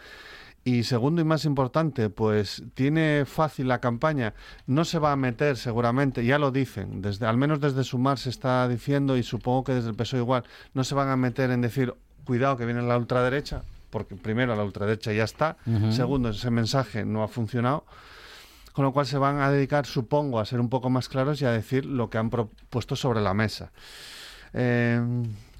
[0.64, 4.34] Y segundo y más importante, pues tiene fácil la campaña,
[4.66, 8.30] no se va a meter seguramente, ya lo dicen, desde al menos desde Sumar se
[8.30, 10.42] está diciendo y supongo que desde el PSOE igual,
[10.74, 14.64] no se van a meter en decir, cuidado que viene la ultraderecha, porque primero la
[14.64, 15.56] ultraderecha ya está,
[15.90, 17.84] segundo ese mensaje no ha funcionado,
[18.72, 21.44] con lo cual se van a dedicar, supongo, a ser un poco más claros y
[21.44, 23.72] a decir lo que han propuesto sobre la mesa.
[24.52, 25.00] Eh,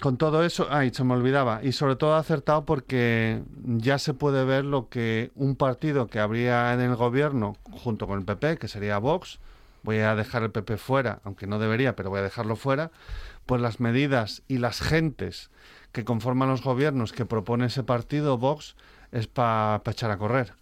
[0.01, 4.45] con todo eso, ay, se me olvidaba, y sobre todo acertado porque ya se puede
[4.45, 8.69] ver lo que un partido que habría en el gobierno junto con el PP, que
[8.69, 9.39] sería Vox,
[9.83, 12.91] voy a dejar el PP fuera, aunque no debería, pero voy a dejarlo fuera,
[13.47, 15.51] pues las medidas y las gentes
[15.97, 18.77] que conforman los gobiernos que propone ese partido, Vox,
[19.13, 20.53] es para echar a correr.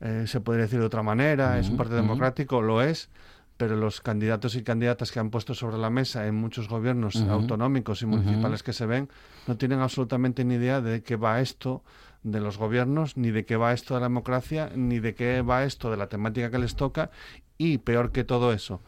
[0.00, 3.10] Eh, se podría decir de otra manera, es un partido democrático, lo es,
[3.56, 8.02] pero los candidatos y candidatas que han puesto sobre la mesa en muchos gobiernos autonómicos
[8.02, 9.08] y municipales que se ven
[9.48, 11.82] no tienen absolutamente ni idea de qué va esto
[12.22, 15.64] de los gobiernos, ni de qué va esto de la democracia, ni de qué va
[15.64, 17.10] esto de la temática que les toca
[17.58, 18.82] y peor que todo eso,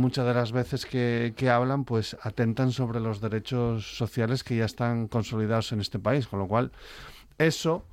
[0.00, 4.64] muchas de las veces que, que hablan pues atentan sobre los derechos sociales que ya
[4.64, 6.72] están consolidados en este país, con lo cual
[7.38, 7.84] eso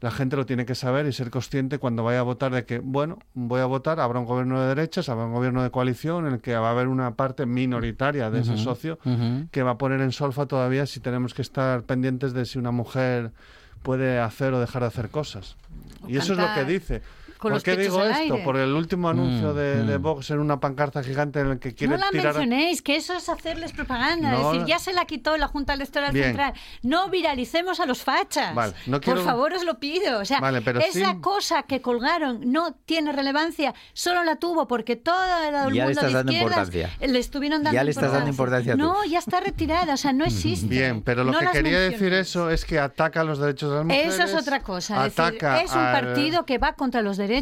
[0.00, 2.78] la gente lo tiene que saber y ser consciente cuando vaya a votar de que,
[2.78, 6.34] bueno, voy a votar, habrá un gobierno de derechas, habrá un gobierno de coalición en
[6.34, 8.98] el que va a haber una parte minoritaria de ese socio
[9.50, 12.70] que va a poner en solfa todavía si tenemos que estar pendientes de si una
[12.70, 13.32] mujer
[13.82, 15.56] puede hacer o dejar de hacer cosas.
[16.06, 17.00] y eso es lo que dice.
[17.50, 18.42] ¿Por qué digo esto?
[18.42, 20.02] Por el último anuncio mm, de, de, mm.
[20.02, 22.12] Vox en una pancarta gigante en el que quiere tirar...
[22.12, 24.34] No la mencionéis, que eso es hacerles propaganda.
[24.34, 26.54] Es decir, ya se la quitó la Junta Electoral Central.
[26.82, 28.54] No viralicemos a los fachas.
[29.04, 30.20] Por favor, os lo pido.
[30.20, 30.40] O sea,
[30.86, 35.84] esa cosa que colgaron no tiene relevancia, solo la tuvo porque todo el ya mundo
[35.84, 36.90] le estás de importancia.
[37.00, 40.24] le estuvieron dando ya le estás dando importancia No, ya está retirada, o sea, no
[40.24, 40.66] existe.
[40.66, 44.14] Bien, pero lo que quería decir eso es que ataca los derechos de las mujeres.
[44.14, 45.06] Eso es otra cosa.
[45.06, 47.33] Es, decir, es un partido que va contra los derechos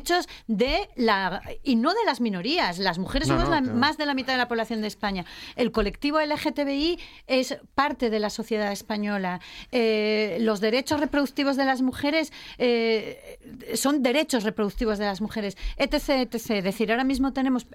[0.46, 2.78] de la y no de las minorías.
[2.78, 5.24] Las mujeres somos más de la mitad de la población de España.
[5.57, 9.40] El colectivo LGTBI es parte de la sociedad española.
[9.70, 13.38] Eh, los derechos reproductivos de las mujeres eh,
[13.74, 16.50] son derechos reproductivos de las mujeres, etc, etc.
[16.50, 17.66] Es decir, ahora mismo tenemos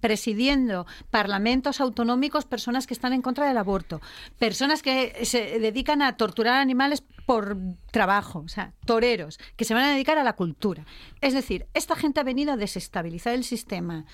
[0.00, 4.00] presidiendo parlamentos autonómicos personas que están en contra del aborto,
[4.38, 7.58] personas que se dedican a torturar animales por
[7.90, 10.86] trabajo, o sea, toreros, que se van a dedicar a la cultura.
[11.20, 14.06] Es decir, esta gente ha venido a desestabilizar el sistema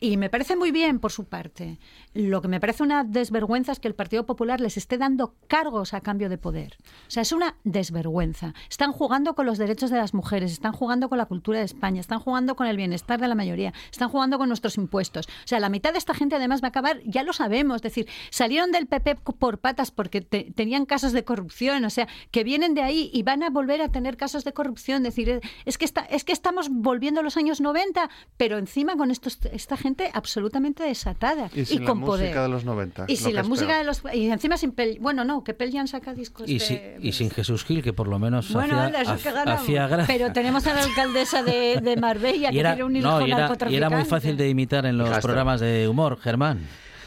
[0.00, 1.78] y me parece muy bien por su parte.
[2.14, 5.92] Lo que me parece una desvergüenza es que el Partido Popular les esté dando cargos
[5.92, 6.78] a cambio de poder.
[7.08, 8.54] O sea, es una desvergüenza.
[8.70, 12.00] Están jugando con los derechos de las mujeres, están jugando con la cultura de España,
[12.00, 15.26] están jugando con el bienestar de la mayoría, están jugando con nuestros impuestos.
[15.26, 17.82] O sea, la mitad de esta gente además va a acabar, ya lo sabemos, es
[17.82, 22.74] decir, salieron del PP por patas porque tenían casos de corrupción, o sea, que vienen
[22.74, 24.98] de ahí y van a volver a tener casos de corrupción.
[25.06, 28.96] Es decir, es que, está, es que estamos volviendo a los años 90, pero encima
[28.96, 33.06] con esto, esta gente absolutamente desatada y, con la música de los 90.
[33.08, 36.48] Y si la música de los y encima sin bueno, no, que Pellian saca discos
[36.48, 36.60] y,
[37.00, 40.06] y sin Jesús Gil que por lo menos hacía, gracia.
[40.06, 44.36] Pero tenemos a la alcaldesa de, Marbella que era, un no, y era muy fácil
[44.36, 46.60] de imitar en los programas de humor, Germán.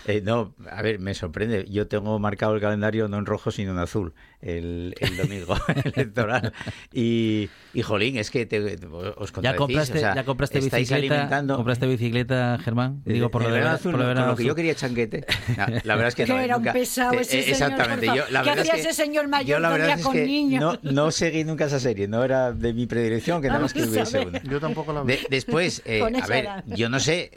[0.07, 1.65] Eh, no, a ver, me sorprende.
[1.69, 5.55] Yo tengo marcado el calendario no en rojo, sino en azul, el, domingo
[5.95, 6.53] electoral.
[6.93, 8.77] Y, y, jolín, es que te,
[9.17, 11.55] os ¿Ya compraste, ¿Ya compraste bicicleta, alimentando...
[11.55, 13.01] ¿Compraste bicicleta, Germán?
[13.03, 15.25] Digo, por, lo, de, azul, por lo, que yo quería chanquete.
[15.83, 16.37] la verdad es que, no.
[16.37, 18.05] era un pesado eh, ese Exactamente.
[18.05, 20.61] Yo, la ¿Qué hacía ese señor mayor la verdad con niños?
[20.61, 23.83] No, no seguí nunca esa serie, no era de mi predilección, que nada más que
[23.83, 24.41] hubiese una.
[24.43, 25.17] Yo tampoco la vi.
[25.31, 27.31] después, eh, a ver, yo no sé,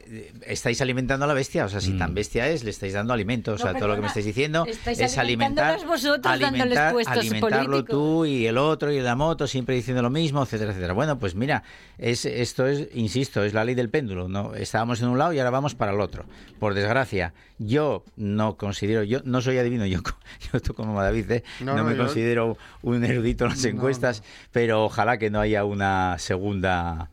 [0.47, 2.15] estáis alimentando a la bestia, o sea, si tan mm.
[2.15, 3.61] bestia es, le estáis dando alimentos.
[3.61, 5.79] o sea, todo lo que me estáis diciendo es alimentar,
[6.25, 10.93] alimentar alimentarlo tú y el otro y la moto, siempre diciendo lo mismo, etcétera, etcétera.
[10.95, 11.63] Bueno, pues mira,
[11.99, 14.29] es, esto es, insisto, es la ley del péndulo.
[14.29, 14.55] ¿no?
[14.55, 16.25] Estábamos en un lado y ahora vamos para el otro.
[16.59, 20.01] Por desgracia, yo no considero, yo no soy adivino, yo,
[20.53, 21.45] yo como David, ¿eh?
[21.61, 27.11] no, me considero un erudito en las encuestas, pero ojalá que no haya una segunda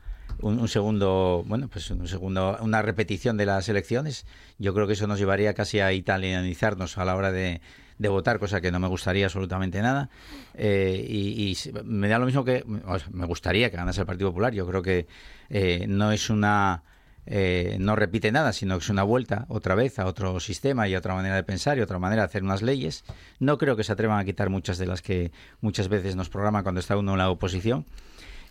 [0.49, 4.25] un, segundo, bueno, pues un segundo, una repetición de las elecciones.
[4.59, 7.61] Yo creo que eso nos llevaría casi a italianizarnos a la hora de,
[7.97, 10.09] de votar, cosa que no me gustaría absolutamente nada.
[10.53, 12.63] Eh, y, me da lo mismo que
[13.11, 14.53] me gustaría que ganase el Partido Popular.
[14.53, 15.07] Yo creo que
[15.49, 16.83] eh, no es una
[17.27, 20.93] eh, no repite nada, sino que es una vuelta otra vez a otro sistema y
[20.93, 23.03] a otra manera de pensar y otra manera de hacer unas leyes.
[23.39, 25.31] No creo que se atrevan a quitar muchas de las que
[25.61, 27.85] muchas veces nos programa cuando está uno en la oposición.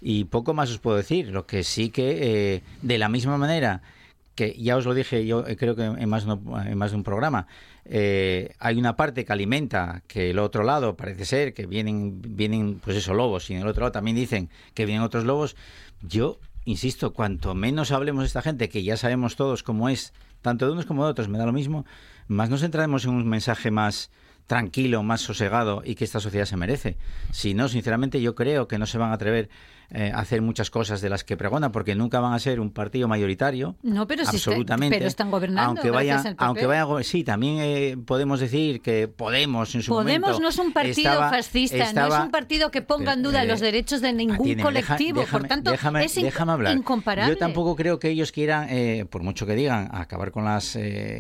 [0.06, 1.28] Y poco más os puedo decir.
[1.28, 3.80] Lo que sí que, eh, de la misma manera
[4.34, 7.04] que ya os lo dije yo eh, creo que en más, en más de un
[7.04, 7.46] programa,
[7.86, 12.80] eh, hay una parte que alimenta que el otro lado parece ser que vienen, vienen
[12.84, 15.56] pues eso, lobos, y en el otro lado también dicen que vienen otros lobos.
[16.02, 20.12] Yo insisto, cuanto menos hablemos de esta gente, que ya sabemos todos cómo es,
[20.42, 21.86] tanto de unos como de otros, me da lo mismo,
[22.28, 24.10] más nos entraremos en un mensaje más
[24.46, 26.96] tranquilo, más sosegado y que esta sociedad se merece.
[27.32, 29.48] Si no, sinceramente yo creo que no se van a atrever
[29.90, 33.08] eh, hacer muchas cosas de las que pregona, porque nunca van a ser un partido
[33.08, 33.76] mayoritario.
[33.82, 34.96] No, pero absolutamente.
[34.96, 35.68] pero están gobernando.
[35.68, 40.48] Aunque vaya, aunque vaya, sí, también eh, podemos decir que Podemos en su Podemos no
[40.48, 44.12] es un partido fascista, no es un partido que ponga en duda los derechos de
[44.12, 45.24] ningún colectivo.
[45.30, 47.28] por tanto, es incomparable.
[47.28, 50.78] Yo tampoco creo que ellos quieran, eh, por mucho que digan, acabar con las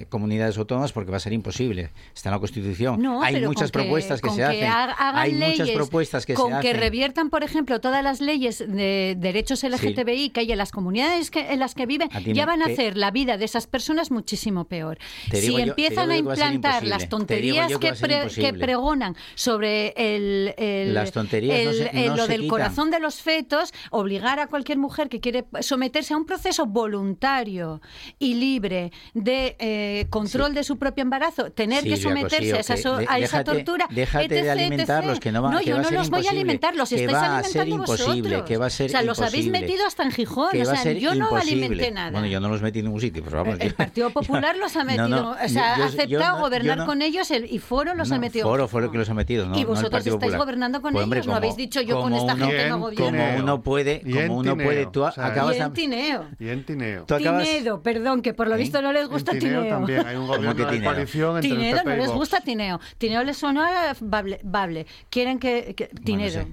[0.08, 1.90] comunidades autónomas, porque va a ser imposible.
[2.14, 3.04] Está en la Constitución.
[3.22, 4.68] hay muchas propuestas que, se hacen.
[4.98, 6.60] hay muchas propuestas que se hacen.
[6.60, 11.30] que reviertan, por ejemplo, todas las leyes de derechos LGTBI que hay en las comunidades
[11.30, 14.64] que, en las que viven, ya van a hacer la vida de esas personas muchísimo
[14.64, 14.98] peor.
[15.32, 17.92] Si empiezan a implantar las tonterías que,
[18.34, 21.74] que, pregonan sobre el, las tonterías
[22.16, 26.26] lo del corazón de los fetos, obligar a cualquier mujer que quiere someterse a un
[26.26, 27.80] proceso voluntario
[28.18, 33.18] y libre de eh, control de su propio embarazo, tener que someterse a esa, a
[33.18, 36.74] esa tortura, déjate de alimentarlos, que no va, no, yo no los voy a alimentar,
[36.76, 40.12] los estáis alimentando vosotros que va a ser O sea, los habéis metido hasta en
[40.12, 40.48] Gijón.
[40.60, 42.10] o sea, yo no alimenté nada.
[42.10, 43.60] Bueno, yo no los metí en ningún sitio, pero vamos.
[43.60, 45.30] El Partido Popular los ha metido.
[45.30, 48.46] o sea, ha aceptado gobernar con ellos y Foro los ha metido.
[48.46, 49.58] Foro fue lo que los ha metido, ¿no?
[49.58, 51.26] Y vosotros estáis gobernando con pues, ellos.
[51.26, 53.06] no habéis dicho yo con esta gente no gobierno.
[53.06, 55.56] Como uno puede, como uno puede, tú acabas.
[55.56, 56.26] Y en Tineo.
[56.38, 57.04] Y en Tineo.
[57.04, 59.66] Tinedo, perdón, que por lo visto no les gusta Tineo.
[59.68, 62.80] también hay un gobierno de coalición entre Tinedo no les gusta Tineo.
[62.98, 64.86] Tineo les suena bable.
[65.10, 65.74] Quieren que
[66.04, 66.46] Tinedo.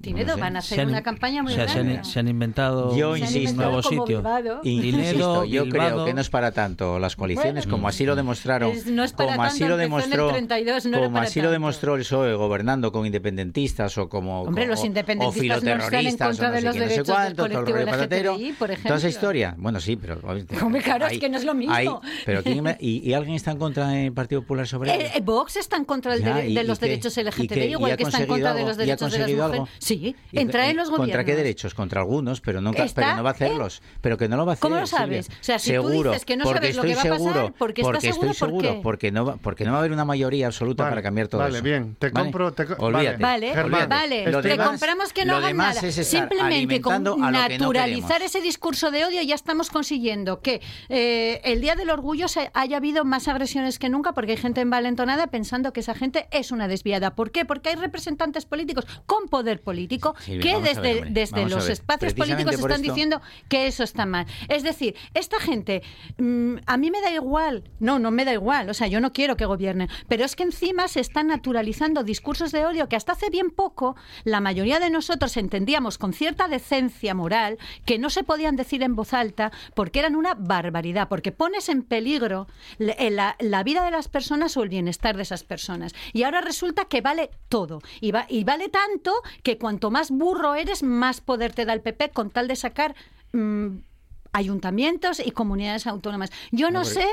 [0.00, 2.04] Tinedo, van a hacer una campaña muy grande.
[2.04, 4.22] Se han, inventado yo insisto, nuevo sitio.
[4.62, 8.72] Insisto, yo creo que no es para tanto las coaliciones, como así lo demostraron,
[9.16, 10.32] como así lo demostró,
[10.92, 15.60] como así lo demostró el PSOE gobernando con independentistas o como Hombre, los independentistas o
[15.60, 18.88] filoterroristas no, de los no sé cuánto, todo el LGTBI, por ejemplo.
[18.88, 19.54] Toda esa historia.
[19.58, 20.20] Bueno, sí, pero
[20.62, 22.00] Hombre, claro, es que no es lo mismo.
[22.24, 22.42] pero
[22.78, 26.16] y, alguien está en contra del Partido Popular sobre eh, eh, Vox está en contra
[26.16, 29.87] de, los derechos LGTBI, igual que está en contra de los derechos de las mujeres.
[29.88, 31.06] Sí, entra en los gobiernos.
[31.06, 31.72] ¿Contra qué derechos?
[31.72, 33.80] Contra algunos, pero no, pero no va a hacerlos.
[34.02, 34.60] Pero que no lo va a hacer.
[34.60, 35.30] ¿Cómo lo sabes?
[35.30, 38.08] O sea, si tú dices que no sabes lo que va a pasar, porque, porque
[38.08, 41.00] estoy seguro, ¿por porque no, va, porque no va a haber una mayoría absoluta para
[41.00, 41.62] cambiar todo vale, eso.
[41.62, 41.96] Vale, bien.
[41.98, 42.52] Te compro...
[42.52, 43.16] Te Olvídate.
[43.16, 43.54] Vale,
[43.86, 44.42] vale.
[44.42, 45.80] Te compramos que no hagan nada.
[45.80, 50.60] Simplemente con naturalizar ese discurso de odio ya estamos consiguiendo que
[50.90, 55.28] eh, el Día del Orgullo haya habido más agresiones que nunca porque hay gente envalentonada
[55.28, 57.14] pensando que esa gente es una desviada.
[57.14, 57.46] ¿Por qué?
[57.46, 63.20] Porque hay representantes políticos con poder político que desde, desde los espacios políticos están diciendo
[63.48, 64.26] que eso está mal.
[64.48, 65.82] Es decir, esta gente,
[66.18, 69.12] mm, a mí me da igual, no, no me da igual, o sea, yo no
[69.12, 73.12] quiero que gobiernen, pero es que encima se están naturalizando discursos de odio que hasta
[73.12, 78.24] hace bien poco la mayoría de nosotros entendíamos con cierta decencia moral que no se
[78.24, 82.46] podían decir en voz alta porque eran una barbaridad, porque pones en peligro
[82.78, 85.94] la, la vida de las personas o el bienestar de esas personas.
[86.12, 87.80] Y ahora resulta que vale todo.
[88.00, 89.12] Y, va, y vale tanto
[89.42, 92.94] que cuanto más burro eres, más poder te da el PP con tal de sacar
[93.34, 93.80] mm,
[94.32, 96.30] ayuntamientos y comunidades autónomas.
[96.52, 97.04] Yo no sé,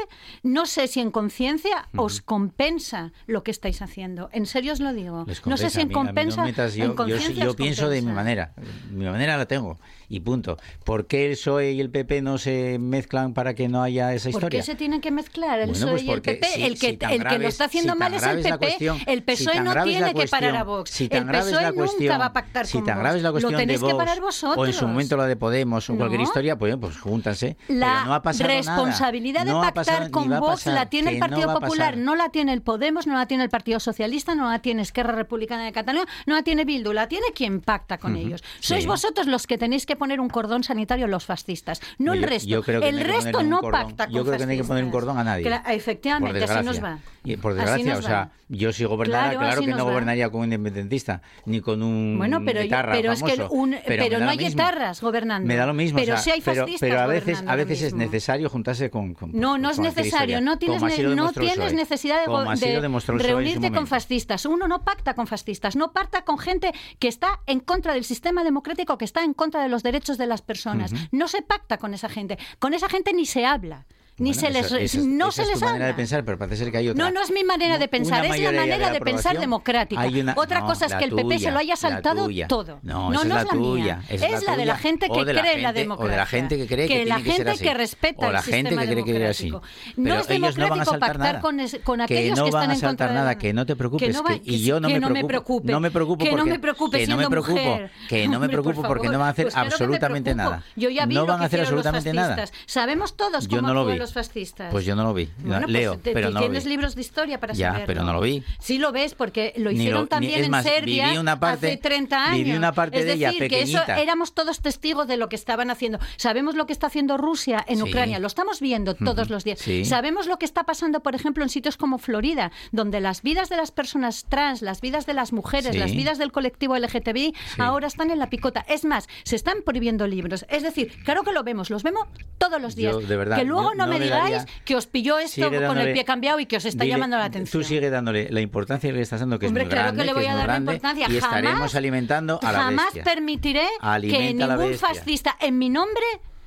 [0.42, 4.30] no sé si en conciencia os compensa lo que estáis haciendo.
[4.32, 5.26] En serio os lo digo.
[5.46, 6.48] no sé si en compensa.
[6.50, 8.54] yo, pienso de mi manera.
[8.90, 9.78] Mi manera la tengo
[10.10, 10.58] y punto.
[10.84, 14.30] ¿Por qué el PSOE y el PP no se mezclan para que no haya esa
[14.30, 14.50] historia?
[14.50, 16.66] ¿Por qué se tienen que mezclar el PSOE pues y el PP?
[16.66, 18.78] el que, el que lo está haciendo mal es el PP.
[19.08, 21.02] el PSOE no tiene que parar a Vox.
[21.02, 23.22] el PSOE nunca va a pactar con Vox.
[23.22, 24.58] La cuestión lo tenéis de Vox, que parar vosotros.
[24.58, 27.58] O en su momento la de Podemos o cualquier historia, pues, pues júntanse.
[27.68, 32.62] La responsabilidad de pactar con Vox la tiene el Partido Popular, no la tiene el
[32.62, 36.36] Podemos, no la tiene el Partido Socialista, no la tiene Esquerra Republicana de Cataluña, no
[36.36, 38.44] la tiene Bildu, la tiene quien pacta con ellos.
[38.60, 42.24] Sois vosotros los que tenéis que poner un cordón sanitario a los fascistas, no el
[42.24, 42.64] resto.
[42.68, 45.24] el resto no pacta con Yo creo que no hay que poner un cordón a
[45.24, 45.62] nadie.
[45.70, 47.00] efectivamente, así nos va.
[47.26, 51.22] Y por desgracia, o sea, yo si gobernara, claro, que no gobernaría con un independentista,
[51.46, 53.48] ni con un Bueno, pero, pero es que
[53.86, 55.48] pero, no hay etarras gobernando.
[55.48, 55.98] Me da lo mismo.
[55.98, 59.70] Pero sí hay fascistas pero, a veces, a veces es necesario juntarse con, No, no
[59.70, 60.42] es necesario.
[60.42, 64.46] No tienes, no tienes necesidad de, reunirte con fascistas.
[64.46, 68.44] Uno no pacta con fascistas, no pacta con gente que está en contra del sistema
[68.44, 70.94] democrático, que está en contra de los derechos de las personas.
[71.12, 72.38] No se pacta con esa gente.
[72.60, 73.86] Con esa gente ni se habla
[74.18, 77.04] ni se les no se les manera de pensar, pero parece ser que hay otra.
[77.04, 80.08] No, no es mi manera de pensar, es la manera de, pensar democrática.
[80.36, 82.80] otra cosa es que el PP se lo haya saltado todo.
[82.82, 84.02] No, no, es, la, mía.
[84.10, 86.06] Es, la, de la gente que cree en la democracia.
[86.06, 88.76] O de la gente que cree que, que la gente que respeta o la gente
[88.76, 89.52] que cree que así.
[89.98, 93.76] no es democrático pactar con, con aquellos que, están en contra nada, que no te
[93.76, 97.18] preocupes, y yo no me preocupo, no me preocupo que no me preocupe que no
[97.18, 100.64] me preocupo, que no me preocupo porque no van a hacer absolutamente nada.
[100.76, 102.46] Yo ya vi no van a hacer absolutamente nada.
[102.66, 104.05] Sabemos todos cómo no lo vi.
[104.06, 104.72] Los fascistas.
[104.72, 105.26] Pues yo no lo vi.
[105.26, 108.44] Pues Leo, pero no tienes lo libros de historia para ya, pero no lo vi.
[108.60, 112.38] Sí lo ves porque lo hicieron también en Serbia una parte, hace 30 años.
[112.38, 115.36] Viví una parte es de decir, ella que eso éramos todos testigos de lo que
[115.36, 116.00] estaban haciendo.
[116.18, 119.60] Sabemos lo que está haciendo Rusia en Ucrania, lo estamos viendo todos los días.
[119.84, 123.58] Sabemos lo que está pasando, por ejemplo, en sitios como Florida, donde las vidas de
[123.58, 128.12] las personas trans, las vidas de las mujeres, las vidas del colectivo LGTBI ahora están
[128.12, 128.66] en la picota.
[128.68, 130.46] Es más, se están prohibiendo libros.
[130.50, 132.96] Es decir, claro que lo vemos, los vemos todos los días.
[133.36, 136.58] que luego no, me digáis que os pilló esto con el pie cambiado y que
[136.58, 137.62] os está llamando la atención.
[137.62, 140.04] Tú sigue dándole la importancia que le estás dando, que Hombre, es muy claro que
[140.04, 141.08] le voy a dar la importancia.
[141.10, 143.66] Y estaremos alimentando a la Jamás permitiré
[144.02, 146.06] que ningún fascista en mi nombre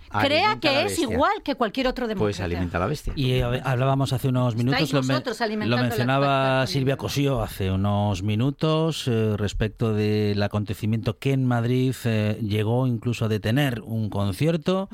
[0.09, 2.25] crea que es igual que cualquier otro demócrata.
[2.25, 3.13] Pues alimenta la bestia.
[3.17, 5.03] Y hablábamos hace unos minutos, lo,
[5.79, 12.87] mencionaba Silvia Cosío hace unos minutos eh, respecto del acontecimiento que en Madrid eh, llegó
[12.87, 14.89] incluso a detener un concierto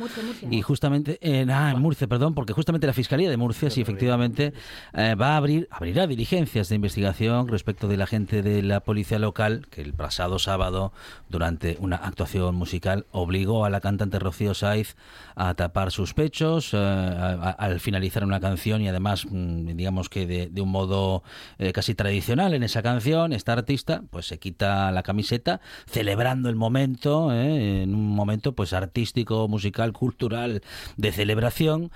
[0.51, 4.53] y justamente en, ah, en Murcia, perdón, porque justamente la Fiscalía de Murcia sí efectivamente
[4.93, 9.19] eh, va a abrir abrirá diligencias de investigación respecto de la gente de la policía
[9.19, 10.93] local que el pasado sábado
[11.29, 14.97] durante una actuación musical obligó a la cantante Rocío Saiz
[15.36, 20.62] a tapar sus pechos eh, al finalizar una canción y además mm, digamos que de,
[20.62, 21.22] un modo
[21.59, 26.57] eh, casi tradicional en esa canción esta artista pues se quita la camiseta celebrando el
[26.57, 30.62] momento eh, en un momento pues artístico musical cultural
[30.96, 31.90] de celebración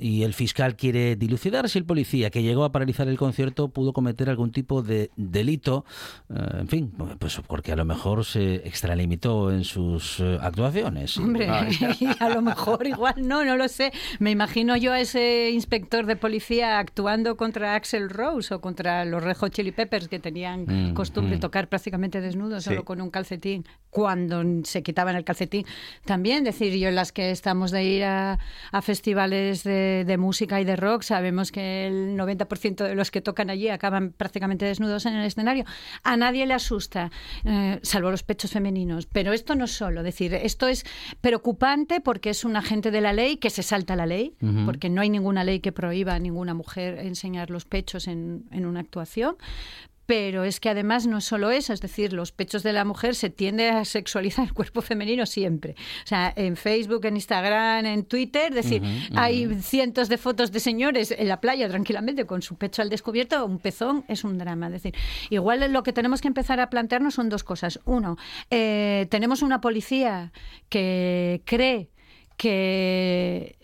[0.00, 3.92] y el fiscal quiere dilucidar si el policía que llegó a paralizar el concierto pudo
[3.92, 5.84] cometer algún tipo de delito
[6.30, 11.16] en fin pues porque a lo mejor se extralimitó en sus actuaciones.
[11.16, 11.48] Hombre,
[12.20, 13.92] a lo mejor igual no, no lo sé.
[14.18, 19.22] Me imagino yo a ese inspector de policía actuando contra Axel Rose o contra los
[19.22, 21.40] Rejo Chili Peppers que tenían mm, costumbre de mm.
[21.40, 25.66] tocar prácticamente desnudos, solo con un calcetín, cuando se quitaban el calcetín.
[26.04, 28.38] También decir yo las que estamos de ir a,
[28.82, 33.68] festivales de, música y de rock, sabemos que el 90% de los que tocan allí
[33.68, 35.64] acaban prácticamente desnudos en el escenario.
[36.02, 37.10] A nadie le asusta,
[37.44, 39.06] eh, salvo los pechos femeninos.
[39.06, 40.84] Pero esto no es solo, decir, esto es
[41.66, 45.00] preocupante porque es un agente de la ley que se salta la ley, porque no
[45.00, 49.36] hay ninguna ley que prohíba a ninguna mujer enseñar los pechos en, en una actuación
[50.06, 53.14] pero es que además no es solo eso, es decir, los pechos de la mujer
[53.14, 55.74] se tiende a sexualizar el cuerpo femenino siempre.
[56.04, 58.82] O sea, en Facebook, en Instagram, en Twitter, es decir,
[59.14, 63.44] hay cientos de fotos de señores en la playa tranquilamente con su pecho al descubierto,
[63.44, 64.66] un pezón es un drama.
[64.66, 64.94] Es decir,
[65.30, 67.80] igual lo que tenemos que empezar a plantearnos son dos cosas.
[67.84, 68.16] Uno,
[68.50, 70.32] eh, tenemos una policía
[70.68, 71.90] que cree
[72.36, 73.56] que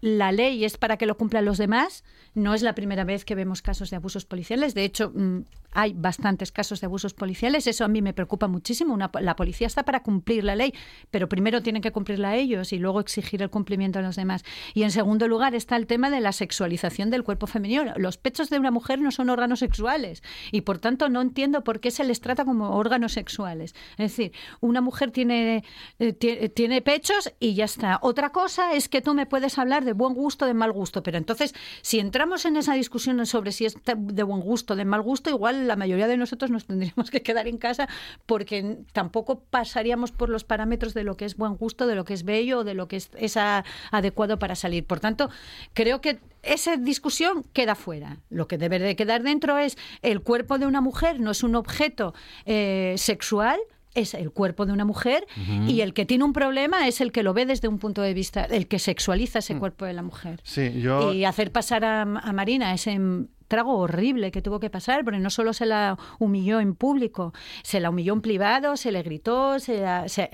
[0.00, 2.04] la ley es para que lo cumplan los demás.
[2.34, 4.74] No es la primera vez que vemos casos de abusos policiales.
[4.74, 5.40] De hecho, mm,
[5.72, 7.66] hay bastantes casos de abusos policiales.
[7.66, 8.96] Eso a mí me preocupa muchísimo.
[8.96, 10.74] la policía está para cumplir la ley,
[11.10, 14.44] pero primero tienen que cumplirla ellos y luego exigir el cumplimiento a los demás.
[14.74, 17.92] Y en segundo lugar está el tema de la sexualización del cuerpo femenino.
[17.96, 21.80] Los pechos de una mujer no son órganos sexuales y por tanto no entiendo por
[21.80, 23.74] qué se les trata como órganos sexuales.
[23.92, 25.64] Es decir, una mujer tiene,
[25.98, 27.98] eh, tiene pechos y ya está.
[28.02, 31.18] Otra cosa es que tú me puedes hablar de buen gusto, de mal gusto, pero
[31.18, 35.30] entonces si entramos en esa discusión sobre si es de buen gusto, de mal gusto,
[35.30, 37.88] igual la mayoría de nosotros nos tendríamos que quedar en casa
[38.26, 42.14] porque tampoco pasaríamos por los parámetros de lo que es buen gusto, de lo que
[42.14, 43.36] es bello, de lo que es,
[43.90, 44.84] adecuado para salir.
[44.84, 45.30] Por tanto,
[45.74, 48.18] creo que esa discusión queda fuera.
[48.30, 51.54] Lo que debe de quedar dentro es el cuerpo de una mujer no es un
[51.54, 52.14] objeto
[52.46, 53.58] eh, sexual,
[53.94, 55.26] es el cuerpo de una mujer
[55.66, 58.14] y el que tiene un problema es el que lo ve desde un punto de
[58.14, 59.58] vista, el que sexualiza ese mm.
[59.58, 60.40] cuerpo de la mujer.
[60.44, 61.12] Sí, yo...
[61.12, 62.98] Y hacer pasar a, a Marina ese
[63.50, 67.80] trago horrible que tuvo que pasar, porque no solo se la humilló en público, se
[67.80, 69.82] la humilló en privado, se le gritó, se,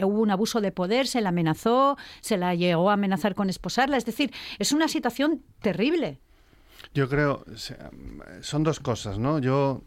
[0.03, 3.97] hubo un abuso de poder, se la amenazó, se la llegó a amenazar con esposarla.
[3.97, 6.21] Es decir, es una situación terrible.
[6.95, 7.45] Yo creo,
[8.43, 9.39] son dos cosas, ¿no?
[9.39, 9.83] Yo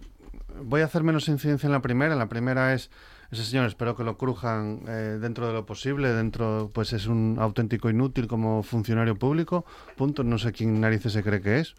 [0.64, 2.16] voy a hacer menos incidencia en la primera.
[2.16, 2.90] La primera es
[3.32, 7.38] ese señor espero que lo crujan eh, dentro de lo posible, dentro pues es un
[7.40, 9.66] auténtico inútil como funcionario público,
[9.96, 11.76] punto, no sé quién narices se cree que es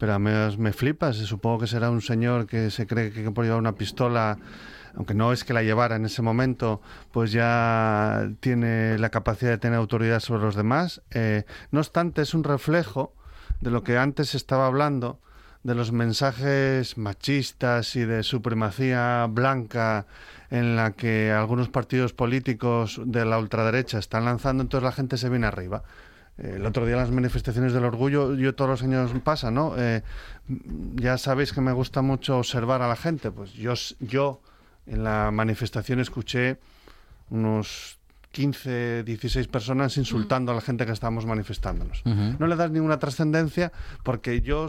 [0.00, 1.12] pero a mí me flipa.
[1.12, 4.38] Supongo que será un señor que se cree que por llevar una pistola,
[4.96, 6.80] aunque no es que la llevara en ese momento,
[7.12, 11.02] pues ya tiene la capacidad de tener autoridad sobre los demás.
[11.10, 13.12] Eh, no obstante, es un reflejo
[13.60, 15.20] de lo que antes estaba hablando,
[15.64, 20.06] de los mensajes machistas y de supremacía blanca
[20.50, 25.28] en la que algunos partidos políticos de la ultraderecha están lanzando, entonces la gente se
[25.28, 25.82] viene arriba
[26.42, 29.74] el otro día las manifestaciones del orgullo, yo todos los años pasa, ¿no?
[29.76, 30.02] Eh,
[30.94, 33.30] ya sabéis que me gusta mucho observar a la gente.
[33.30, 34.40] Pues yo, yo
[34.86, 36.58] en la manifestación escuché
[37.28, 37.98] unos
[38.32, 42.02] 15, 16 personas insultando a la gente que estábamos manifestándonos.
[42.04, 43.72] No le das ninguna trascendencia
[44.04, 44.68] porque yo,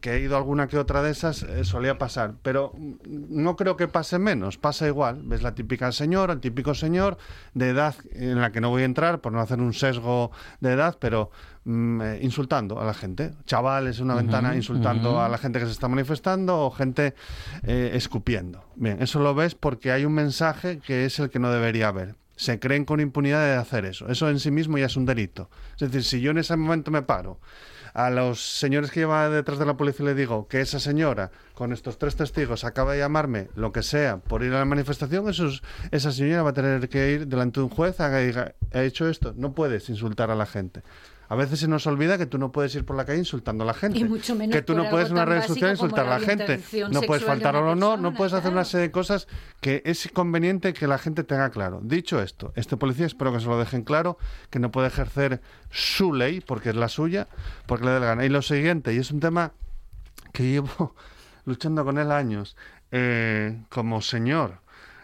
[0.00, 2.34] que he ido a alguna que otra de esas, eh, solía pasar.
[2.42, 2.72] Pero
[3.06, 5.20] no creo que pase menos, pasa igual.
[5.24, 7.18] Ves la típica señora, el típico señor
[7.52, 10.30] de edad en la que no voy a entrar por no hacer un sesgo
[10.60, 11.30] de edad, pero
[11.64, 13.32] mm, eh, insultando a la gente.
[13.44, 17.14] Chavales en una ventana insultando a la gente que se está manifestando o gente
[17.64, 18.64] eh, escupiendo.
[18.76, 22.14] Bien, eso lo ves porque hay un mensaje que es el que no debería haber
[22.44, 24.08] se creen con impunidad de hacer eso.
[24.08, 25.50] Eso en sí mismo ya es un delito.
[25.74, 27.40] Es decir, si yo en ese momento me paro
[27.94, 31.30] a los señores que llevan detrás de la policía y le digo que esa señora,
[31.54, 35.28] con estos tres testigos, acaba de llamarme lo que sea por ir a la manifestación,
[35.28, 35.48] eso
[35.92, 38.84] esa señora va a tener que ir delante de un juez a que diga, he
[38.84, 39.32] hecho esto.
[39.36, 40.82] No puedes insultar a la gente.
[41.28, 43.66] A veces se nos olvida que tú no puedes ir por la calle insultando a
[43.66, 43.98] la gente.
[44.50, 46.60] que tú no puedes en una red social insultar a la, gente.
[46.90, 49.26] No puedes faltar al honor, no puedes hacer una serie de cosas
[49.60, 51.80] que es conveniente que la gente tenga claro.
[51.82, 54.18] Dicho esto, este policía espero que se lo dejen claro,
[54.50, 55.40] que no puede ejercer
[55.70, 57.28] su ley, porque es la suya,
[57.66, 58.24] porque le dé la gana.
[58.24, 59.52] Y lo siguiente, y es un tema
[60.32, 60.94] que llevo
[61.44, 62.56] luchando con él años,
[62.90, 64.60] eh, como señor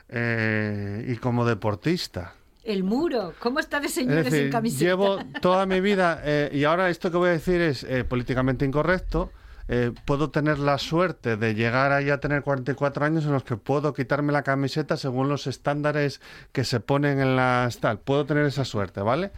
[0.09, 2.35] eh, y como deportista
[2.65, 4.85] el muro, ¿cómo está de señores en camiseta?
[4.85, 8.65] Llevo toda mi vida, eh, y ahora esto que voy a decir es eh, políticamente
[8.65, 9.33] incorrecto.
[9.69, 13.57] Eh, puedo tener la suerte de llegar ahí a tener 44 años en los que
[13.57, 16.21] puedo quitarme la camiseta según los estándares
[16.53, 18.01] que se ponen en las tal.
[18.01, 19.31] Puedo tener esa suerte, ¿vale?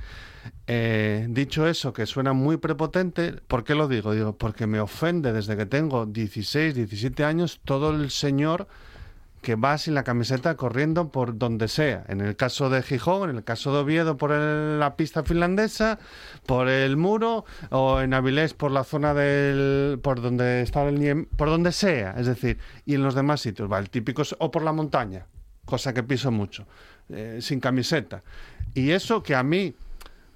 [1.28, 4.12] Dicho eso, que suena muy prepotente, ¿por qué lo digo?
[4.12, 8.66] Digo, porque me ofende desde que tengo 16, 17 años todo el señor
[9.42, 12.04] que va sin la camiseta corriendo por donde sea.
[12.08, 15.98] En el caso de Gijón, en el caso de Oviedo por la pista finlandesa,
[16.46, 19.98] por el muro, o en Avilés por la zona del...
[20.00, 24.14] por donde está el por donde sea, es decir, y en los demás sitios, el
[24.38, 25.26] o por la montaña,
[25.64, 26.64] cosa que piso mucho,
[27.08, 28.22] eh, sin camiseta.
[28.74, 29.74] Y eso que a mí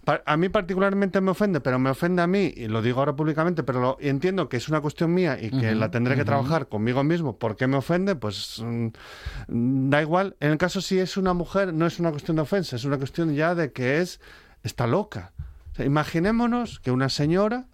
[0.07, 3.65] a mí particularmente me ofende, pero me ofende a mí, y lo digo ahora públicamente,
[3.65, 7.03] pero lo, entiendo que es una cuestión mía y que la tendré que trabajar conmigo
[7.03, 7.39] mismo.
[7.39, 8.15] ¿Por qué me ofende?
[8.15, 10.37] Pues mm, da igual.
[10.39, 12.99] En el caso si es una mujer, no es una cuestión de ofensa, es una
[12.99, 14.21] cuestión ya de que es
[14.63, 15.33] está loca.
[15.79, 17.67] imaginémonos que una señora,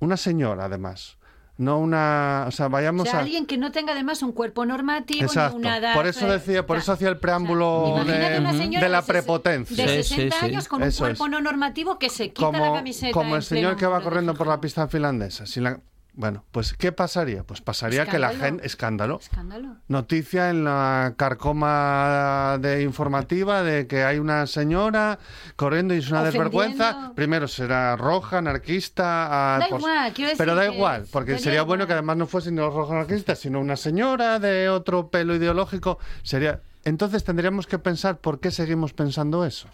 [0.00, 1.17] una señora además,
[1.58, 5.58] no una, o sea, vayamos a alguien que no tenga además un cuerpo normativo Exacto.
[5.58, 5.94] ni una edad.
[5.94, 9.84] Por eso decía, por eso hacía el preámbulo de, la prepotencia.
[9.84, 13.12] De 60 años con un cuerpo no normativo que se quita la camiseta.
[13.12, 15.80] Como el señor que va corriendo por la pista finlandesa, sin la
[16.18, 17.44] bueno, pues ¿qué pasaría?
[17.44, 18.66] Pues pasaría que la gente...
[18.66, 19.20] Escándalo.
[19.22, 19.76] Escándalo.
[19.86, 25.20] Noticia en la carcoma de informativa de que hay una señora
[25.54, 27.12] corriendo y es una desvergüenza.
[27.14, 29.58] Primero será roja, anarquista...
[29.60, 32.56] Da igual, quiero decir Pero da igual, porque sería bueno que además no fuese ni
[32.56, 36.00] los rojos anarquistas, sino una señora de otro pelo ideológico.
[36.24, 36.62] Sería...
[36.84, 39.68] Entonces tendríamos que pensar por qué seguimos pensando eso.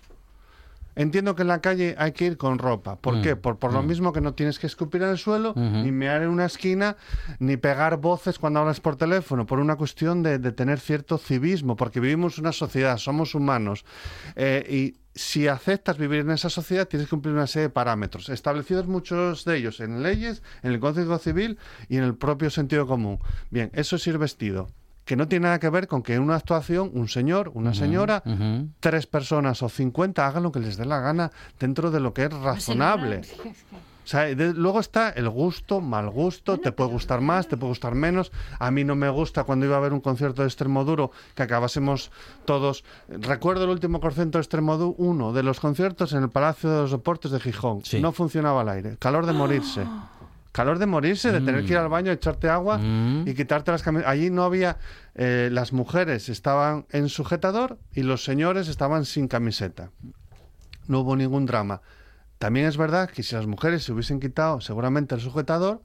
[0.97, 2.97] Entiendo que en la calle hay que ir con ropa.
[2.97, 3.37] ¿Por mm, qué?
[3.37, 3.87] Por, por lo mm.
[3.87, 6.97] mismo que no tienes que escupir en el suelo, ni mear en una esquina,
[7.39, 12.01] ni pegar voces cuando hablas por teléfono, por una cuestión de, tener cierto civismo, porque
[12.01, 13.85] vivimos una sociedad, somos humanos.
[14.37, 18.29] Eh, y si aceptas vivir en esa sociedad, tienes que cumplir una serie de parámetros,
[18.29, 22.87] establecidos muchos de ellos en leyes, en el Código Civil y en el propio sentido
[22.87, 23.19] común.
[23.51, 24.69] Bien, eso es ir vestido
[25.05, 28.23] que no tiene nada que ver con que en una actuación un señor, una señora,
[28.81, 32.25] tres personas o cincuenta hagan lo que les dé la gana dentro de lo que
[32.25, 33.23] es razonable.
[34.05, 37.95] O sea, luego está el gusto, mal gusto, te puede gustar más, te puede gustar
[37.95, 38.33] menos.
[38.59, 42.11] A mí no me gusta cuando iba a ver un concierto de Extremoduro que acabásemos
[42.45, 42.85] todos.
[43.09, 46.91] Recuerdo el último concierto de Extremoduro, uno de los conciertos en el Palacio de los
[46.91, 47.83] Deportes de Gijón.
[48.01, 49.87] No funcionaba el aire, calor de morirse.
[50.55, 51.83] calor de morirse, de tener que ir mm.
[51.83, 53.25] al baño, echarte agua mm.
[53.27, 54.09] y quitarte las camisas.
[54.09, 54.79] Allí no había,
[55.17, 59.91] eh, las mujeres estaban en sujetador y los señores estaban sin camiseta.
[60.87, 61.83] No hubo ningún drama.
[62.39, 65.81] También es verdad que si las mujeres se hubiesen quitado seguramente el sujetador,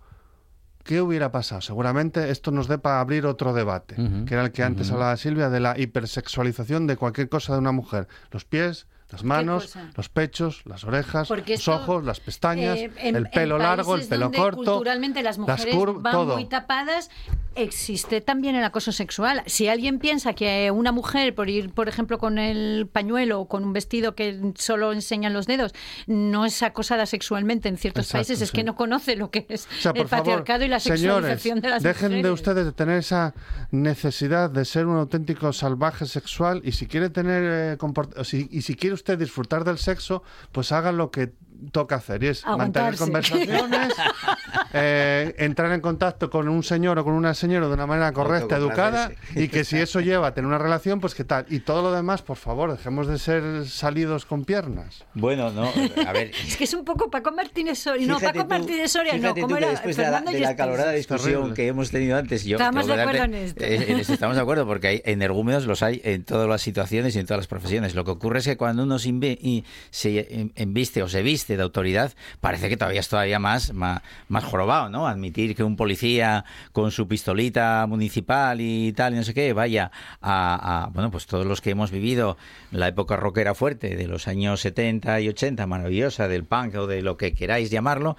[0.83, 1.61] ¿qué hubiera pasado?
[1.61, 3.95] Seguramente esto nos dé para abrir otro debate,
[4.27, 7.71] que era el que antes hablaba Silvia, de la hipersexualización de cualquier cosa de una
[7.71, 8.07] mujer.
[8.29, 13.57] Los pies, las manos, los pechos, las orejas, los ojos, las pestañas, eh, el pelo
[13.57, 14.75] largo, el pelo corto.
[14.75, 17.09] Culturalmente las mujeres van muy tapadas.
[17.55, 19.41] Existe también el acoso sexual.
[19.47, 23.63] Si alguien piensa que una mujer, por ir, por ejemplo, con el pañuelo o con
[23.63, 25.73] un vestido que solo enseñan los dedos,
[26.05, 30.05] no es acosada sexualmente en ciertos países, es que no conoce lo que es el
[30.05, 33.33] patriarcado y la sexualización de las dejen de ustedes de tener esa
[33.71, 38.98] necesidad de ser un auténtico salvaje sexual y si quiere tener eh, y si quiere
[38.99, 41.33] usted disfrutar del sexo, pues haga lo que
[41.71, 43.93] toca hacer y es mantener conversaciones,
[44.73, 48.57] eh, entrar en contacto con un señor o con una señora de una manera correcta,
[48.57, 51.45] educada, y que si eso lleva a tener una relación, pues qué tal.
[51.49, 55.05] Y todo lo demás, por favor, dejemos de ser salidos con piernas.
[55.13, 55.71] Bueno, no,
[56.07, 56.31] a ver.
[56.47, 58.07] es que es un poco Paco Martínez Soria.
[58.07, 59.69] No, Paco Martínez Soria, no, ¿cómo era?
[59.69, 63.23] Después de la, de la calorada discusión que hemos tenido antes, yo estamos de acuerdo
[63.23, 63.63] en esto.
[63.63, 67.25] Eh, estamos de acuerdo porque hay energúmenos los hay en todas las situaciones y en
[67.25, 67.95] todas las profesiones.
[67.95, 72.13] Lo que ocurre es que cuando uno se, se embiste o se viste de autoridad,
[72.41, 75.07] parece que todavía es todavía más, más, más jorobado, ¿no?
[75.07, 79.91] Admitir que un policía con su pistolita municipal y tal, y no sé qué, vaya
[80.21, 82.37] a, bueno, pues todos los que hemos vivido
[82.71, 87.01] la época rockera fuerte de los años 70 y 80, maravillosa, del punk o de
[87.01, 88.17] lo que queráis llamarlo,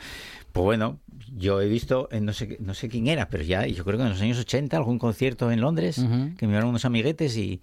[0.53, 0.99] pues bueno,
[1.37, 4.11] yo he visto, no sé, no sé quién era, pero ya, yo creo que en
[4.11, 7.61] los años 80, algún concierto en Londres, que me dieron unos amiguetes y,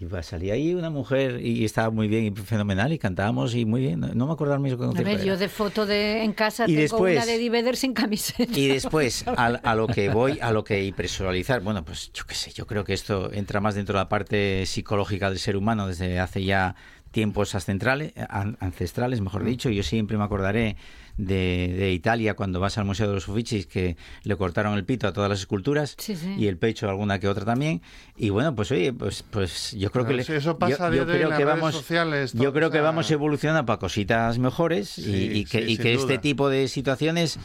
[0.00, 3.80] y salía ahí una mujer y estaba muy bien y fenomenal y cantábamos y muy
[3.80, 4.00] bien.
[4.14, 4.84] No, me acuerdo al mismo.
[4.84, 7.94] A ver, yo de foto de en casa y tengo después, una de Eddie sin
[7.94, 8.56] camiseta.
[8.56, 12.52] Y después, a, lo que voy, a lo que hiperpersonalizar, bueno, pues yo qué sé,
[12.52, 16.20] yo creo que esto entra más dentro de la parte psicológica del ser humano desde
[16.20, 16.76] hace ya
[17.10, 18.12] tiempos ancestrales,
[18.60, 19.46] ancestrales mejor mm.
[19.46, 19.70] dicho.
[19.70, 20.76] Yo siempre me acordaré
[21.18, 25.12] de, Italia cuando vas al Museo de los Uffizi que le cortaron el pito a
[25.12, 25.96] todas las esculturas
[26.38, 27.82] y el pecho alguna que otra también.
[28.16, 30.18] Y bueno, pues oye, pues, pues yo creo que...
[30.18, 34.96] eso pasa yo, creo que vamos, sociales, yo creo que vamos evolucionando para cositas mejores
[34.98, 37.38] y, que, y que este tipo de situaciones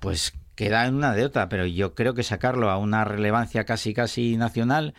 [0.00, 3.94] pues queda en una de otra, pero yo creo que sacarlo a una relevancia casi
[3.94, 4.94] casi nacional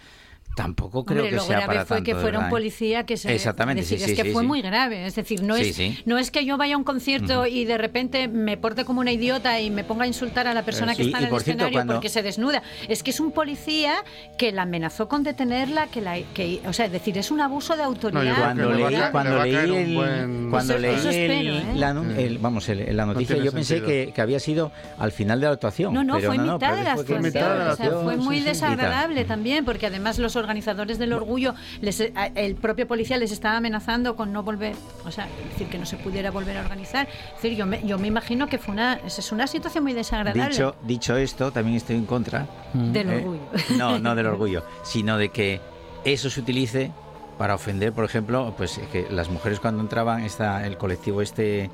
[0.55, 4.15] Tampoco creo que sea grave fue que fuera un policía que se Exactamente, decir, es
[4.15, 6.83] que fue muy grave, es decir, no es no es que yo vaya a un
[6.83, 10.53] concierto y de repente me porte como una idiota y me ponga a insultar a
[10.53, 14.03] la persona que está en el escenario porque se desnuda, es que es un policía
[14.37, 17.75] que la amenazó con detenerla, que la que o sea, es decir, es un abuso
[17.75, 18.35] de autoridad.
[18.35, 21.93] cuando leí, cuando leí, cuando leí la,
[22.39, 25.93] vamos, la noticia yo pensé que, que, había sido al final de la actuación.
[25.93, 30.35] No, no, fue no, mitad de la actuación, fue muy desagradable también porque además los
[30.41, 34.75] organizadores del orgullo, eh, el propio policía les estaba amenazando con no volver,
[35.05, 37.07] o sea, decir que no se pudiera volver a organizar.
[37.07, 40.49] Es decir, yo me, yo me imagino que fue una, es una situación muy desagradable.
[40.49, 42.47] Dicho, dicho esto, también estoy en contra.
[42.73, 43.41] Del eh, orgullo.
[43.77, 45.61] No, no del orgullo, sino de que
[46.03, 46.91] eso se utilice
[47.37, 51.71] para ofender, por ejemplo, pues que las mujeres cuando entraban, está el colectivo este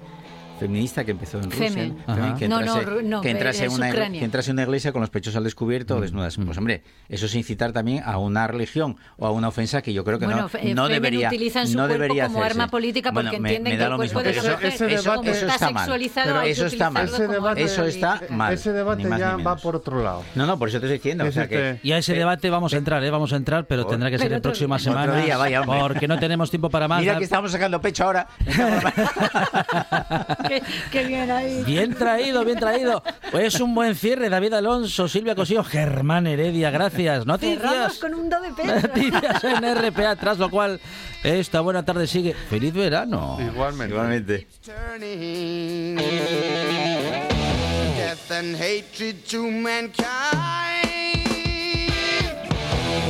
[0.58, 1.92] feminista que empezó en Rusia,
[2.38, 6.38] que entrase, en una, que una iglesia con los pechos al descubierto o mm, desnudas.
[6.38, 6.46] Mm.
[6.46, 10.04] Pues hombre, eso es incitar también a una religión o a una ofensa que yo
[10.04, 13.78] creo que no, eh, no debería utilizan su no debería como arma política porque entienden
[13.78, 16.02] que el cuerpo de eso, ese debate, eso está mal.
[16.46, 17.06] eso está mal.
[17.06, 18.54] Ese debate, eso está mal.
[18.54, 20.24] Ese debate ya va por otro lado.
[20.36, 21.26] No, no, por eso te estoy diciendo.
[21.26, 23.10] O sea que, y a ese debate vamos a entrar, ¿eh?
[23.10, 25.24] vamos a entrar, pero tendrá que ser en próxima semana.
[25.66, 27.02] Porque no tenemos tiempo para más.
[27.02, 28.28] Mira que estamos sacando pecho ahora.
[30.92, 31.66] Qué bien.
[31.66, 33.04] Bien traído, bien traído.
[33.32, 37.26] Pues un buen cierre, David Alonso, Silvia Cosío, Germán Heredia, gracias.
[37.26, 37.98] Noticias.
[38.00, 38.50] con un do de.
[38.66, 40.80] Noticias en RPA, tras lo cual
[41.24, 42.34] esta buena tarde sigue.
[42.34, 43.38] Feliz verano.
[43.40, 43.94] Igualmente.
[43.94, 44.48] Igualmente.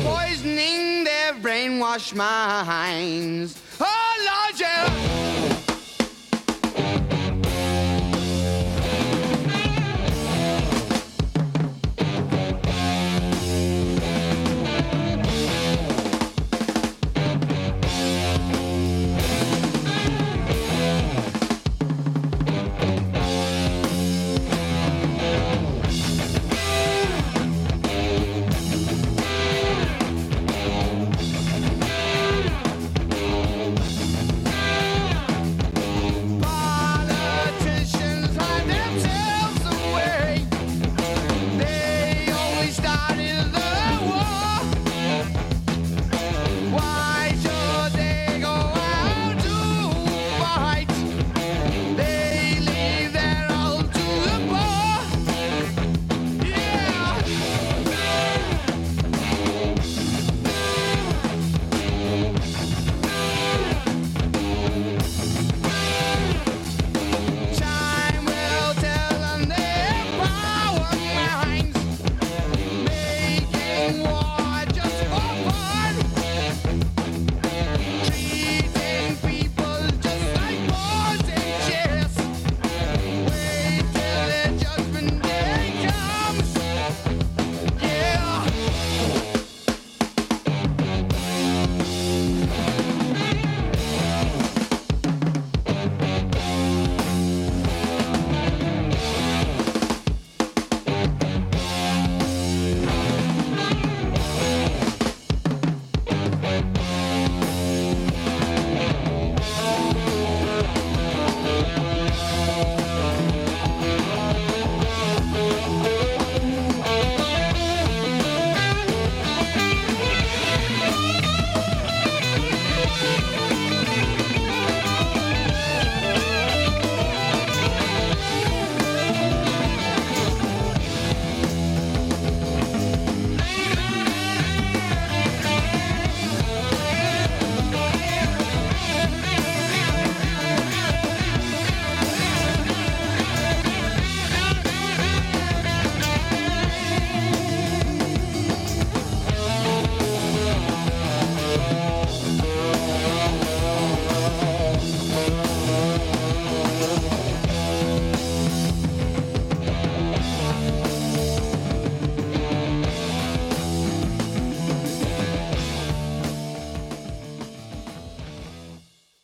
[0.04, 3.62] Poisoning their brainwashed minds.
[3.80, 3.98] Oh!